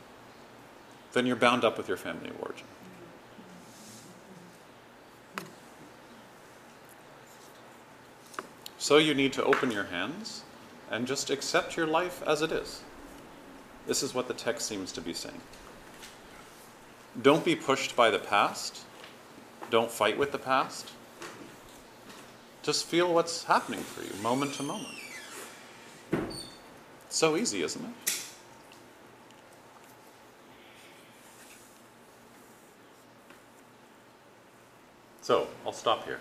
then 1.14 1.26
you're 1.26 1.36
bound 1.36 1.64
up 1.64 1.78
with 1.78 1.88
your 1.88 1.98
family 1.98 2.30
of 2.30 2.42
origin. 2.42 2.68
So 8.78 8.98
you 8.98 9.14
need 9.14 9.34
to 9.34 9.44
open 9.44 9.72
your 9.72 9.86
hands 9.86 10.44
and 10.90 11.08
just 11.08 11.30
accept 11.30 11.76
your 11.76 11.88
life 11.88 12.24
as 12.26 12.42
it 12.42 12.52
is. 12.52 12.82
This 13.86 14.04
is 14.04 14.14
what 14.14 14.28
the 14.28 14.34
text 14.34 14.68
seems 14.68 14.92
to 14.94 15.02
be 15.02 15.14
saying. 15.14 15.42
Don't 17.22 17.44
be 17.44 17.56
pushed 17.56 17.96
by 17.96 18.12
the 18.12 18.20
past. 18.20 18.82
Don't 19.70 19.90
fight 19.90 20.18
with 20.18 20.32
the 20.32 20.38
past. 20.38 20.92
Just 22.64 22.86
feel 22.86 23.14
what's 23.14 23.46
happening 23.46 23.80
for 23.80 24.04
you 24.04 24.22
moment 24.22 24.54
to 24.56 24.64
moment. 24.64 25.07
So 27.18 27.36
easy, 27.36 27.64
isn't 27.64 27.84
it? 27.84 28.12
So, 35.24 35.48
I'll 35.66 35.74
stop 35.74 36.06
here. 36.06 36.20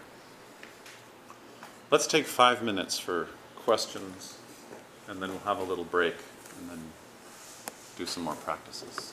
Let's 1.91 2.07
take 2.07 2.25
five 2.25 2.63
minutes 2.63 2.99
for 2.99 3.29
questions, 3.57 4.39
and 5.07 5.21
then 5.21 5.29
we'll 5.29 5.39
have 5.41 5.59
a 5.59 5.65
little 5.65 5.85
break, 5.85 6.15
and 6.59 6.71
then 6.71 6.81
do 7.99 8.07
some 8.07 8.23
more 8.23 8.37
practices. 8.37 9.13